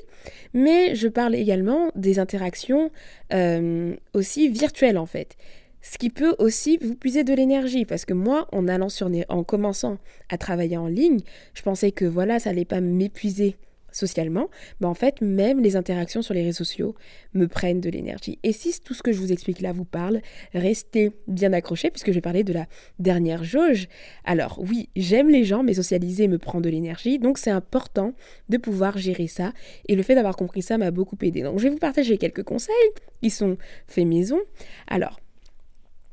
mais 0.54 0.96
je 0.96 1.08
parle 1.08 1.36
également 1.36 1.92
des 1.96 2.20
interactions 2.20 2.90
euh, 3.34 3.96
aussi 4.14 4.50
virtuelles 4.50 4.98
en 4.98 5.06
fait. 5.06 5.38
Ce 5.82 5.98
qui 5.98 6.10
peut 6.10 6.36
aussi 6.40 6.78
vous 6.82 6.96
puiser 6.96 7.24
de 7.24 7.34
l'énergie, 7.34 7.86
parce 7.86 8.04
que 8.04 8.14
moi, 8.14 8.48
en 8.52 8.68
allant 8.68 8.90
sur, 8.90 9.10
en 9.30 9.44
commençant 9.44 10.00
à 10.30 10.38
travailler 10.38 10.78
en 10.78 10.88
ligne, 10.88 11.20
je 11.54 11.62
pensais 11.62 11.92
que 11.92 12.06
voilà, 12.06 12.40
ça 12.40 12.50
n'allait 12.50 12.66
pas 12.66 12.82
m'épuiser 12.82 13.56
socialement, 13.98 14.50
mais 14.80 14.88
en 14.88 14.94
fait, 14.94 15.22
même 15.22 15.62
les 15.62 15.76
interactions 15.76 16.22
sur 16.22 16.34
les 16.34 16.44
réseaux 16.44 16.64
sociaux 16.64 16.96
me 17.34 17.48
prennent 17.48 17.82
de 17.82 17.90
l'énergie. 17.90 18.40
Et 18.44 18.54
si 18.54 18.80
tout 18.82 18.94
ce 18.94 19.04
que 19.04 19.12
je 19.12 19.20
vous 19.20 19.32
explique 19.32 19.62
là 19.62 19.72
vous 19.72 19.86
parle, 19.86 20.22
restez 20.54 21.12
bien 21.28 21.54
accrochés 21.54 21.92
puisque 21.92 22.08
je 22.08 22.14
vais 22.14 22.22
parler 22.22 22.44
de 22.44 22.54
la 22.54 22.66
dernière 23.00 23.44
jauge. 23.44 23.88
Alors 24.24 24.60
oui, 24.60 24.90
j'aime 24.96 25.30
les 25.30 25.44
gens, 25.44 25.64
mais 25.64 25.74
socialiser 25.74 26.28
me 26.28 26.38
prend 26.38 26.62
de 26.62 26.70
l'énergie, 26.70 27.20
donc 27.20 27.38
c'est 27.38 27.52
important 27.52 28.14
de 28.50 28.58
pouvoir 28.58 28.98
gérer 28.98 29.28
ça. 29.28 29.54
Et 29.88 29.96
le 29.96 30.04
fait 30.04 30.16
d'avoir 30.16 30.36
compris 30.36 30.62
ça 30.62 30.78
m'a 30.78 30.92
beaucoup 30.92 31.18
aidé. 31.22 31.42
Donc 31.42 31.60
je 31.60 31.64
vais 31.64 31.70
vous 31.70 31.78
partager 31.78 32.18
quelques 32.18 32.44
conseils 32.44 32.76
qui 33.22 33.30
sont 33.30 33.58
faits 33.88 34.08
maison. 34.08 34.40
Alors, 34.88 35.20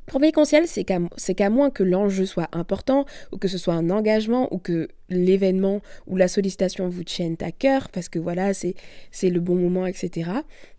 Premier 0.05 0.31
conseil, 0.31 0.67
c'est 0.67 0.83
qu'à 0.83 1.49
moins 1.49 1.69
que 1.71 1.83
l'enjeu 1.83 2.25
soit 2.25 2.49
important, 2.51 3.05
ou 3.31 3.37
que 3.37 3.47
ce 3.47 3.57
soit 3.57 3.73
un 3.73 3.89
engagement, 3.89 4.53
ou 4.53 4.59
que 4.59 4.87
l'événement 5.09 5.81
ou 6.07 6.15
la 6.15 6.27
sollicitation 6.27 6.89
vous 6.89 7.03
tienne 7.03 7.35
à 7.41 7.51
cœur, 7.51 7.89
parce 7.89 8.09
que 8.09 8.19
voilà, 8.19 8.53
c'est 8.53 8.75
le 9.29 9.39
bon 9.39 9.55
moment, 9.55 9.85
etc. 9.85 10.31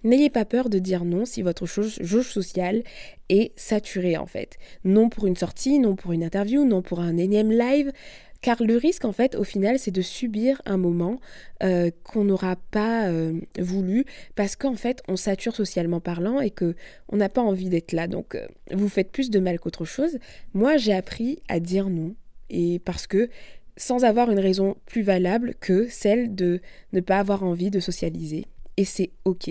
N'ayez 0.04 0.30
pas 0.30 0.44
peur 0.44 0.68
de 0.68 0.78
dire 0.78 1.04
non 1.04 1.24
si 1.24 1.42
votre 1.42 1.66
jauge 1.66 2.28
sociale 2.28 2.82
est 3.28 3.52
saturée 3.56 4.16
en 4.16 4.26
fait. 4.26 4.56
Non 4.84 5.08
pour 5.08 5.26
une 5.26 5.36
sortie, 5.36 5.78
non 5.80 5.96
pour 5.96 6.12
une 6.12 6.22
interview, 6.22 6.64
non 6.64 6.82
pour 6.82 7.00
un 7.00 7.16
énième 7.16 7.50
live. 7.50 7.92
Car 8.40 8.62
le 8.62 8.77
risque, 8.77 9.05
en 9.05 9.12
fait, 9.12 9.35
au 9.35 9.44
final, 9.44 9.79
c'est 9.79 9.90
de 9.90 10.03
subir 10.03 10.61
un 10.66 10.77
moment 10.77 11.20
euh, 11.62 11.90
qu'on 12.05 12.25
n'aura 12.25 12.57
pas 12.70 13.09
euh, 13.09 13.40
voulu 13.59 14.05
parce 14.35 14.57
qu'en 14.57 14.75
fait, 14.75 15.03
on 15.09 15.16
sature 15.16 15.55
socialement 15.55 16.01
parlant 16.01 16.40
et 16.40 16.51
que 16.51 16.75
on 17.09 17.16
n'a 17.16 17.29
pas 17.29 17.42
envie 17.42 17.68
d'être 17.68 17.92
là. 17.92 18.07
Donc, 18.07 18.35
euh, 18.35 18.46
vous 18.72 18.88
faites 18.88 19.11
plus 19.11 19.31
de 19.31 19.40
mal 19.40 19.59
qu'autre 19.59 19.85
chose. 19.85 20.18
Moi, 20.55 20.77
j'ai 20.77 20.92
appris 20.92 21.40
à 21.49 21.61
dire 21.61 21.88
non 21.88 22.14
et 22.51 22.79
parce 22.81 23.07
que 23.07 23.29
sans 23.77 24.05
avoir 24.05 24.31
une 24.31 24.38
raison 24.38 24.77
plus 24.87 25.03
valable 25.03 25.55
que 25.61 25.87
celle 25.88 26.35
de 26.35 26.61
ne 26.92 27.01
pas 27.01 27.18
avoir 27.18 27.42
envie 27.42 27.70
de 27.70 27.81
socialiser. 27.81 28.46
Et 28.77 28.85
c'est 28.85 29.11
OK. 29.25 29.51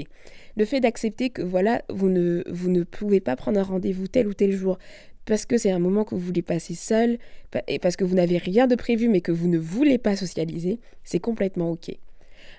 Le 0.56 0.66
fait 0.66 0.80
d'accepter 0.80 1.30
que 1.30 1.42
voilà, 1.42 1.82
vous 1.90 2.10
ne, 2.10 2.44
vous 2.50 2.70
ne 2.70 2.84
pouvez 2.84 3.20
pas 3.20 3.36
prendre 3.36 3.60
un 3.60 3.64
rendez-vous 3.64 4.08
tel 4.08 4.28
ou 4.28 4.34
tel 4.34 4.52
jour 4.52 4.78
parce 5.26 5.46
que 5.46 5.58
c'est 5.58 5.72
un 5.72 5.80
moment 5.80 6.04
que 6.04 6.16
vous 6.16 6.22
voulez 6.22 6.42
passer 6.42 6.76
seul, 6.76 7.18
et 7.68 7.80
parce 7.80 7.96
que 7.96 8.04
vous 8.04 8.16
n'avez 8.16 8.38
rien 8.38 8.68
de 8.68 8.76
prévu 8.76 9.10
mais 9.10 9.22
que 9.22 9.32
vous 9.32 9.48
ne 9.48 9.58
voulez 9.58 9.98
pas 9.98 10.16
socialiser, 10.16 10.80
c'est 11.04 11.20
complètement 11.20 11.72
OK. 11.72 11.92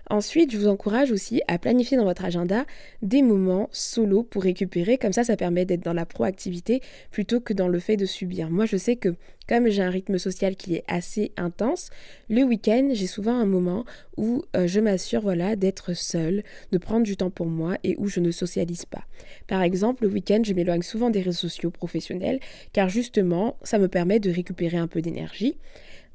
Ensuite, 0.09 0.53
je 0.53 0.59
vous 0.59 0.69
encourage 0.69 1.11
aussi 1.11 1.43
à 1.49 1.59
planifier 1.59 1.97
dans 1.97 2.05
votre 2.05 2.25
agenda 2.25 2.65
des 3.03 3.23
moments 3.23 3.69
solo 3.73 4.23
pour 4.23 4.45
récupérer. 4.45 4.99
Comme 4.99 5.13
ça, 5.13 5.25
ça 5.25 5.37
permet 5.37 5.65
d'être 5.65 5.85
dans 5.85 5.93
la 5.93 6.07
proactivité 6.07 6.81
plutôt 7.11 7.41
que 7.41 7.53
dans 7.53 7.67
le 7.67 7.81
fait 7.81 7.97
de 7.97 8.07
subir. 8.07 8.49
Moi, 8.49 8.67
je 8.67 8.77
sais 8.77 8.95
que 8.95 9.17
comme 9.49 9.69
j'ai 9.69 9.83
un 9.83 9.91
rythme 9.91 10.19
social 10.19 10.57
qui 10.57 10.75
est 10.75 10.85
assez 10.89 11.33
intense, 11.37 11.91
le 12.29 12.43
week-end, 12.43 12.91
j'ai 12.93 13.07
souvent 13.07 13.35
un 13.35 13.47
moment 13.47 13.85
où 14.17 14.45
euh, 14.57 14.67
je 14.67 14.81
m'assure 14.81 15.23
voilà, 15.23 15.57
d'être 15.57 15.95
seule, 15.95 16.43
de 16.73 16.79
prendre 16.79 17.05
du 17.05 17.17
temps 17.17 17.31
pour 17.31 17.47
moi 17.47 17.77
et 17.85 17.97
où 17.99 18.07
je 18.09 18.21
ne 18.21 18.31
socialise 18.31 18.87
pas. 18.87 19.05
Par 19.47 19.63
exemple, 19.63 20.05
le 20.05 20.11
week-end, 20.11 20.41
je 20.45 20.53
m'éloigne 20.53 20.83
souvent 20.83 21.11
des 21.11 21.21
réseaux 21.21 21.49
sociaux 21.49 21.71
professionnels 21.71 22.41
car 22.73 22.89
justement, 22.89 23.57
ça 23.63 23.79
me 23.79 23.89
permet 23.89 24.21
de 24.21 24.31
récupérer 24.31 24.77
un 24.77 24.89
peu 24.89 25.01
d'énergie. 25.01 25.57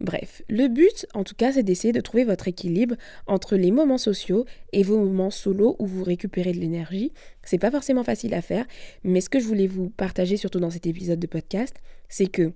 Bref, 0.01 0.41
le 0.49 0.67
but, 0.67 1.05
en 1.13 1.23
tout 1.23 1.35
cas, 1.35 1.51
c'est 1.51 1.61
d'essayer 1.61 1.93
de 1.93 2.01
trouver 2.01 2.23
votre 2.23 2.47
équilibre 2.47 2.95
entre 3.27 3.55
les 3.55 3.69
moments 3.69 3.99
sociaux 3.99 4.45
et 4.73 4.81
vos 4.81 4.97
moments 4.97 5.29
solo 5.29 5.75
où 5.77 5.85
vous 5.85 6.03
récupérez 6.03 6.53
de 6.53 6.57
l'énergie. 6.57 7.13
C'est 7.43 7.59
pas 7.59 7.69
forcément 7.69 8.03
facile 8.03 8.33
à 8.33 8.41
faire, 8.41 8.65
mais 9.03 9.21
ce 9.21 9.29
que 9.29 9.39
je 9.39 9.45
voulais 9.45 9.67
vous 9.67 9.89
partager, 9.91 10.37
surtout 10.37 10.59
dans 10.59 10.71
cet 10.71 10.87
épisode 10.87 11.19
de 11.19 11.27
podcast, 11.27 11.75
c'est 12.09 12.25
que 12.25 12.51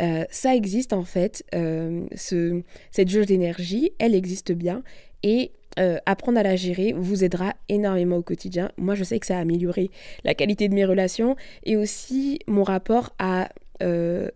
euh, 0.00 0.24
ça 0.30 0.56
existe 0.56 0.94
en 0.94 1.04
fait, 1.04 1.44
euh, 1.54 2.06
ce, 2.16 2.62
cette 2.90 3.10
jauge 3.10 3.26
d'énergie, 3.26 3.92
elle 3.98 4.14
existe 4.14 4.52
bien 4.52 4.82
et 5.22 5.52
euh, 5.78 5.98
apprendre 6.06 6.38
à 6.38 6.42
la 6.42 6.56
gérer 6.56 6.94
vous 6.96 7.22
aidera 7.22 7.52
énormément 7.68 8.16
au 8.16 8.22
quotidien. 8.22 8.70
Moi, 8.78 8.94
je 8.94 9.04
sais 9.04 9.20
que 9.20 9.26
ça 9.26 9.36
a 9.36 9.40
amélioré 9.40 9.90
la 10.24 10.34
qualité 10.34 10.70
de 10.70 10.74
mes 10.74 10.86
relations 10.86 11.36
et 11.64 11.76
aussi 11.76 12.38
mon 12.46 12.62
rapport 12.62 13.14
à 13.18 13.50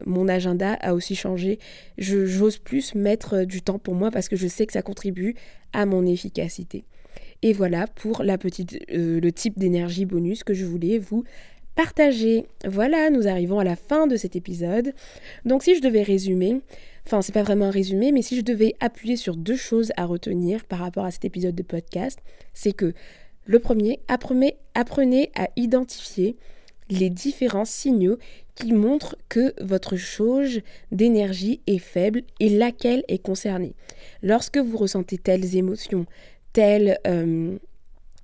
mon 0.05 0.29
agenda 0.29 0.75
a 0.75 0.95
aussi 0.95 1.15
changé. 1.15 1.59
J'ose 1.99 2.59
plus 2.59 2.95
mettre 2.95 3.45
du 3.45 3.63
temps 3.63 3.79
pour 3.79 3.95
moi 3.95 4.11
parce 4.11 4.29
que 4.29 4.37
je 4.37 4.47
sais 4.47 4.67
que 4.67 4.73
ça 4.73 4.83
contribue 4.83 5.35
à 5.73 5.87
mon 5.87 6.07
efficacité. 6.07 6.85
Et 7.43 7.53
voilà 7.53 7.87
pour 7.87 8.23
la 8.23 8.39
petite, 8.39 8.79
le 8.89 9.31
type 9.31 9.59
d'énergie 9.59 10.07
bonus 10.07 10.43
que 10.43 10.55
je 10.55 10.65
voulais 10.65 10.99
vous 10.99 11.25
partager. 11.75 12.47
Voilà, 12.67 13.11
nous 13.11 13.29
arrivons 13.29 13.59
à 13.59 13.65
la 13.65 13.77
fin 13.77 14.07
de 14.07 14.17
cet 14.17 14.35
épisode. 14.35 14.95
Donc 15.45 15.63
si 15.63 15.77
je 15.77 15.83
devais 15.83 16.03
résumer, 16.03 16.63
enfin 17.07 17.21
c'est 17.21 17.33
pas 17.33 17.43
vraiment 17.43 17.67
un 17.67 17.71
résumé, 17.71 18.13
mais 18.13 18.23
si 18.23 18.37
je 18.37 18.41
devais 18.41 18.75
appuyer 18.81 19.17
sur 19.17 19.37
deux 19.37 19.57
choses 19.57 19.93
à 19.97 20.07
retenir 20.07 20.65
par 20.65 20.79
rapport 20.79 21.05
à 21.05 21.11
cet 21.11 21.27
épisode 21.27 21.55
de 21.55 21.63
podcast, 21.63 22.19
c'est 22.55 22.73
que 22.73 22.95
le 23.45 23.59
premier, 23.59 24.01
apprenez 24.09 25.31
à 25.35 25.49
identifier 25.57 26.37
les 26.89 27.11
différents 27.11 27.65
signaux 27.65 28.17
qui 28.57 28.73
montrent 28.73 29.17
que 29.29 29.55
votre 29.63 29.95
jauge 29.95 30.63
d'énergie 30.91 31.61
est 31.67 31.79
faible 31.79 32.23
et 32.41 32.49
laquelle 32.49 33.05
est 33.07 33.23
concernée. 33.23 33.75
Lorsque 34.23 34.59
vous 34.59 34.77
ressentez 34.77 35.19
telles 35.19 35.57
émotions, 35.57 36.07
tels 36.53 36.99
euh, 37.07 37.57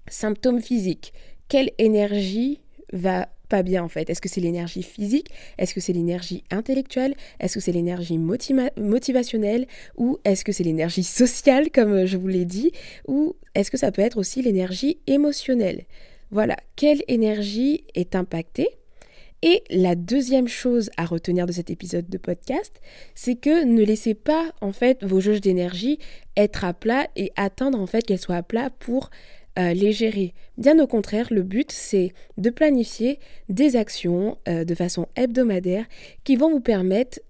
symptômes 0.09 0.61
physiques, 0.61 1.13
quelle 1.49 1.71
énergie 1.79 2.61
va 2.93 3.29
pas 3.49 3.63
bien 3.63 3.85
en 3.85 3.89
fait? 3.89 4.09
Est-ce 4.09 4.23
que 4.23 4.31
c'est 4.31 4.41
l'énergie 4.41 4.83
physique? 4.83 5.29
Est-ce 5.59 5.75
que 5.75 5.81
c'est 5.81 5.93
l'énergie 5.93 6.43
intellectuelle? 6.51 7.15
Est-ce 7.39 7.55
que 7.55 7.61
c'est 7.61 7.73
l'énergie 7.73 8.19
motivationnelle? 8.19 9.67
Ou 9.99 10.19
est-ce 10.25 10.45
que 10.45 10.53
c'est 10.53 10.65
l'énergie 10.65 11.05
sociale 11.05 11.71
comme 11.75 12.07
je 12.07 12.17
vous 12.17 12.29
l'ai 12.29 12.47
dit? 12.47 12.73
Ou 13.07 13.37
est-ce 13.55 13.71
que 13.71 13.77
ça 13.77 13.93
peut 13.93 14.01
être 14.01 14.17
aussi 14.17 14.41
l'énergie 14.41 14.99
émotionnelle? 15.07 15.85
Voilà, 16.31 16.57
quelle 16.77 17.03
énergie 17.09 17.85
est 17.95 18.17
impactée? 18.17 18.69
Et 19.43 19.65
la 19.71 19.95
deuxième 19.95 20.49
chose 20.49 20.91
à 20.97 21.05
retenir 21.05 21.47
de 21.47 21.53
cet 21.53 21.71
épisode 21.71 22.09
de 22.09 22.19
podcast, 22.19 22.81
c'est 23.15 23.35
que 23.35 23.65
ne 23.65 23.83
laissez 23.83 24.15
pas 24.15 24.53
en 24.61 24.73
fait 24.73 25.05
vos 25.05 25.21
jauges 25.21 25.41
d'énergie 25.41 25.99
être 26.37 26.65
à 26.65 26.73
plat 26.73 27.09
et 27.17 27.33
attendre 27.37 27.81
en 27.81 27.87
fait 27.87 28.03
qu'elles 28.03 28.21
soient 28.21 28.37
à 28.37 28.43
plat 28.43 28.71
pour 28.71 29.11
euh, 29.59 29.75
les 29.75 29.93
gérer. 29.93 30.33
Bien 30.57 30.79
au 30.79 30.87
contraire, 30.87 31.27
le 31.31 31.43
but, 31.43 31.71
c'est 31.73 32.13
de 32.39 32.49
planifier 32.49 33.19
des 33.51 33.77
actions 33.77 34.39
euh, 34.49 34.65
de 34.65 34.75
façon 34.75 35.09
hebdomadaire 35.15 35.85
qui 36.25 36.37
vont 36.37 36.51
vous 36.51 36.61
permettre 36.61 37.21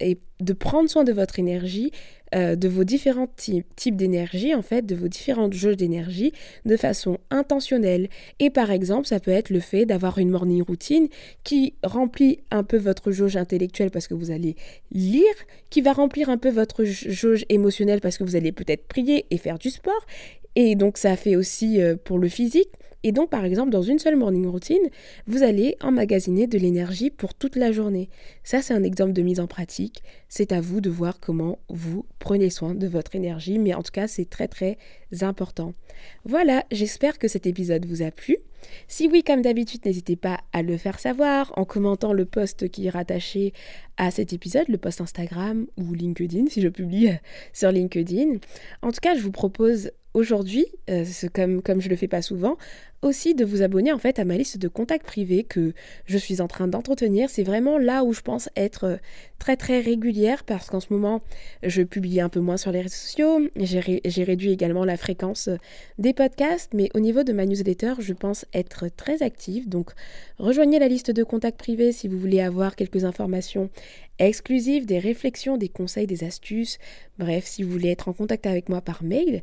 de 0.40 0.52
prendre 0.52 0.88
soin 0.88 1.02
de 1.02 1.12
votre 1.12 1.40
énergie, 1.40 1.90
euh, 2.34 2.56
de 2.56 2.68
vos 2.68 2.84
différents 2.84 3.28
types 3.36 3.96
d'énergie, 3.96 4.54
en 4.54 4.62
fait, 4.62 4.86
de 4.86 4.94
vos 4.94 5.08
différentes 5.08 5.52
jauges 5.52 5.76
d'énergie 5.76 6.32
de 6.64 6.76
façon 6.76 7.18
intentionnelle. 7.30 8.08
Et 8.38 8.50
par 8.50 8.70
exemple, 8.70 9.06
ça 9.06 9.20
peut 9.20 9.30
être 9.30 9.50
le 9.50 9.60
fait 9.60 9.86
d'avoir 9.86 10.18
une 10.18 10.30
morning 10.30 10.62
routine 10.62 11.08
qui 11.44 11.74
remplit 11.82 12.40
un 12.50 12.64
peu 12.64 12.76
votre 12.76 13.12
jauge 13.12 13.36
intellectuelle 13.36 13.90
parce 13.90 14.08
que 14.08 14.14
vous 14.14 14.30
allez 14.30 14.56
lire, 14.90 15.34
qui 15.70 15.80
va 15.80 15.92
remplir 15.92 16.28
un 16.30 16.38
peu 16.38 16.50
votre 16.50 16.84
jauge 16.84 17.44
émotionnelle 17.48 18.00
parce 18.00 18.18
que 18.18 18.24
vous 18.24 18.36
allez 18.36 18.52
peut-être 18.52 18.86
prier 18.86 19.26
et 19.30 19.38
faire 19.38 19.58
du 19.58 19.70
sport, 19.70 20.06
et 20.54 20.74
donc 20.74 20.98
ça 20.98 21.16
fait 21.16 21.36
aussi 21.36 21.80
euh, 21.80 21.96
pour 22.02 22.18
le 22.18 22.28
physique. 22.28 22.70
Et 23.02 23.12
donc 23.12 23.30
par 23.30 23.44
exemple 23.44 23.70
dans 23.70 23.82
une 23.82 23.98
seule 23.98 24.16
morning 24.16 24.46
routine, 24.46 24.88
vous 25.26 25.42
allez 25.42 25.76
emmagasiner 25.80 26.46
de 26.46 26.58
l'énergie 26.58 27.10
pour 27.10 27.34
toute 27.34 27.56
la 27.56 27.72
journée. 27.72 28.08
Ça 28.44 28.62
c'est 28.62 28.74
un 28.74 28.82
exemple 28.82 29.12
de 29.12 29.22
mise 29.22 29.40
en 29.40 29.46
pratique. 29.46 30.02
C'est 30.28 30.52
à 30.52 30.60
vous 30.60 30.80
de 30.80 30.90
voir 30.90 31.20
comment 31.20 31.58
vous 31.68 32.06
prenez 32.18 32.50
soin 32.50 32.74
de 32.74 32.86
votre 32.86 33.14
énergie, 33.14 33.58
mais 33.58 33.74
en 33.74 33.82
tout 33.82 33.92
cas 33.92 34.06
c'est 34.06 34.28
très 34.28 34.48
très 34.48 34.78
important. 35.20 35.74
Voilà, 36.24 36.64
j'espère 36.70 37.18
que 37.18 37.28
cet 37.28 37.46
épisode 37.46 37.86
vous 37.86 38.02
a 38.02 38.10
plu. 38.10 38.38
Si 38.88 39.08
oui, 39.08 39.22
comme 39.22 39.42
d'habitude, 39.42 39.84
n'hésitez 39.84 40.16
pas 40.16 40.40
à 40.52 40.62
le 40.62 40.76
faire 40.76 40.98
savoir 40.98 41.52
en 41.56 41.64
commentant 41.64 42.12
le 42.12 42.24
post 42.24 42.68
qui 42.68 42.86
est 42.86 42.90
rattaché 42.90 43.52
à 43.96 44.10
cet 44.10 44.32
épisode, 44.32 44.68
le 44.68 44.78
post 44.78 45.00
Instagram 45.00 45.66
ou 45.76 45.94
LinkedIn, 45.94 46.46
si 46.48 46.60
je 46.60 46.68
publie 46.68 47.10
sur 47.52 47.72
LinkedIn. 47.72 48.36
En 48.82 48.92
tout 48.92 49.00
cas, 49.00 49.16
je 49.16 49.22
vous 49.22 49.32
propose 49.32 49.90
aujourd'hui, 50.14 50.66
euh, 50.90 51.04
comme, 51.32 51.62
comme 51.62 51.80
je 51.80 51.88
le 51.88 51.96
fais 51.96 52.08
pas 52.08 52.22
souvent, 52.22 52.56
aussi 53.02 53.34
de 53.34 53.44
vous 53.44 53.62
abonner 53.62 53.92
en 53.92 53.98
fait 53.98 54.20
à 54.20 54.24
ma 54.24 54.36
liste 54.36 54.58
de 54.58 54.68
contacts 54.68 55.04
privés 55.04 55.42
que 55.42 55.72
je 56.06 56.16
suis 56.16 56.40
en 56.40 56.46
train 56.46 56.68
d'entretenir. 56.68 57.28
C'est 57.30 57.42
vraiment 57.42 57.76
là 57.76 58.04
où 58.04 58.12
je 58.12 58.20
pense 58.20 58.48
être 58.56 58.84
euh, 58.84 58.96
très 59.40 59.56
très 59.56 59.80
régulière 59.80 60.44
parce 60.44 60.70
qu'en 60.70 60.78
ce 60.78 60.86
moment 60.90 61.20
je 61.64 61.82
publie 61.82 62.20
un 62.20 62.28
peu 62.28 62.38
moins 62.38 62.56
sur 62.56 62.70
les 62.70 62.80
réseaux 62.80 62.94
sociaux. 62.94 63.40
J'ai 63.56 64.24
réduit 64.24 64.52
également 64.52 64.84
la 64.84 64.96
fréquence 64.96 65.48
euh, 65.48 65.56
des 65.98 66.12
podcasts, 66.12 66.72
mais 66.74 66.90
au 66.94 67.00
niveau 67.00 67.24
de 67.24 67.32
ma 67.32 67.44
newsletter, 67.44 67.94
je 67.98 68.12
pense 68.12 68.46
être 68.54 68.86
très 68.88 69.22
active. 69.22 69.68
Donc 69.68 69.90
rejoignez 70.38 70.78
la 70.78 70.88
liste 70.88 71.10
de 71.10 71.24
contacts 71.24 71.58
privés 71.58 71.90
si 71.90 72.06
vous 72.06 72.18
voulez 72.18 72.40
avoir 72.40 72.76
quelques 72.76 73.04
informations 73.04 73.68
exclusives, 74.20 74.86
des 74.86 75.00
réflexions, 75.00 75.56
des 75.56 75.68
conseils, 75.68 76.06
des 76.06 76.22
astuces. 76.22 76.78
Bref, 77.18 77.44
si 77.46 77.64
vous 77.64 77.70
voulez 77.70 77.90
être 77.90 78.08
en 78.08 78.12
contact 78.12 78.46
avec 78.46 78.68
moi 78.68 78.80
par 78.80 79.02
mail. 79.02 79.42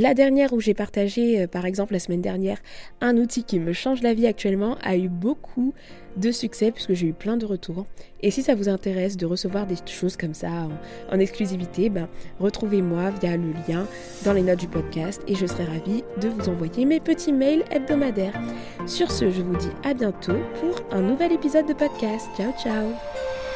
La 0.00 0.14
dernière 0.14 0.52
où 0.52 0.60
j'ai 0.60 0.74
partagé, 0.74 1.40
euh, 1.40 1.46
par 1.48 1.66
exemple 1.66 1.92
la 1.92 1.98
semaine 1.98 2.20
dernière, 2.20 2.58
un 3.00 3.16
outil 3.16 3.42
qui 3.42 3.58
me 3.58 3.72
change 3.72 4.00
la 4.00 4.14
vie 4.14 4.28
actuellement 4.28 4.76
a 4.80 4.96
eu 4.96 5.08
beaucoup 5.08 5.74
de 6.16 6.30
succès 6.30 6.70
puisque 6.70 6.92
j'ai 6.92 7.08
eu 7.08 7.12
plein 7.12 7.36
de 7.36 7.44
retours. 7.44 7.84
Et 8.20 8.30
si 8.30 8.44
ça 8.44 8.54
vous 8.54 8.68
intéresse 8.68 9.16
de 9.16 9.26
recevoir 9.26 9.66
des 9.66 9.74
choses 9.86 10.16
comme 10.16 10.34
ça 10.34 10.68
en, 11.10 11.18
exclusivité, 11.18 11.90
ben, 11.90 12.06
retrouvez-moi 12.38 13.10
via 13.20 13.36
le 13.36 13.50
lien 13.66 13.88
dans 14.24 14.34
les 14.34 14.42
notes 14.42 14.60
du 14.60 14.68
podcast 14.68 15.20
et 15.26 15.34
je 15.34 15.46
serai 15.46 15.64
ravie 15.64 16.04
de 16.20 16.28
vous 16.28 16.48
envoyer 16.48 16.84
mes 16.84 17.00
petits 17.00 17.32
mails 17.32 17.64
hebdomadaires. 17.72 18.40
Sur 18.86 19.10
ce, 19.10 19.32
je 19.32 19.42
vous 19.42 19.56
dis 19.56 19.72
à 19.82 19.94
bientôt 19.94 20.38
pour 20.60 20.80
un 20.92 21.02
nouvel 21.02 21.32
épisode 21.32 21.66
de 21.66 21.74
podcast. 21.74 22.28
Ciao 22.36 22.52
ciao 22.62 23.47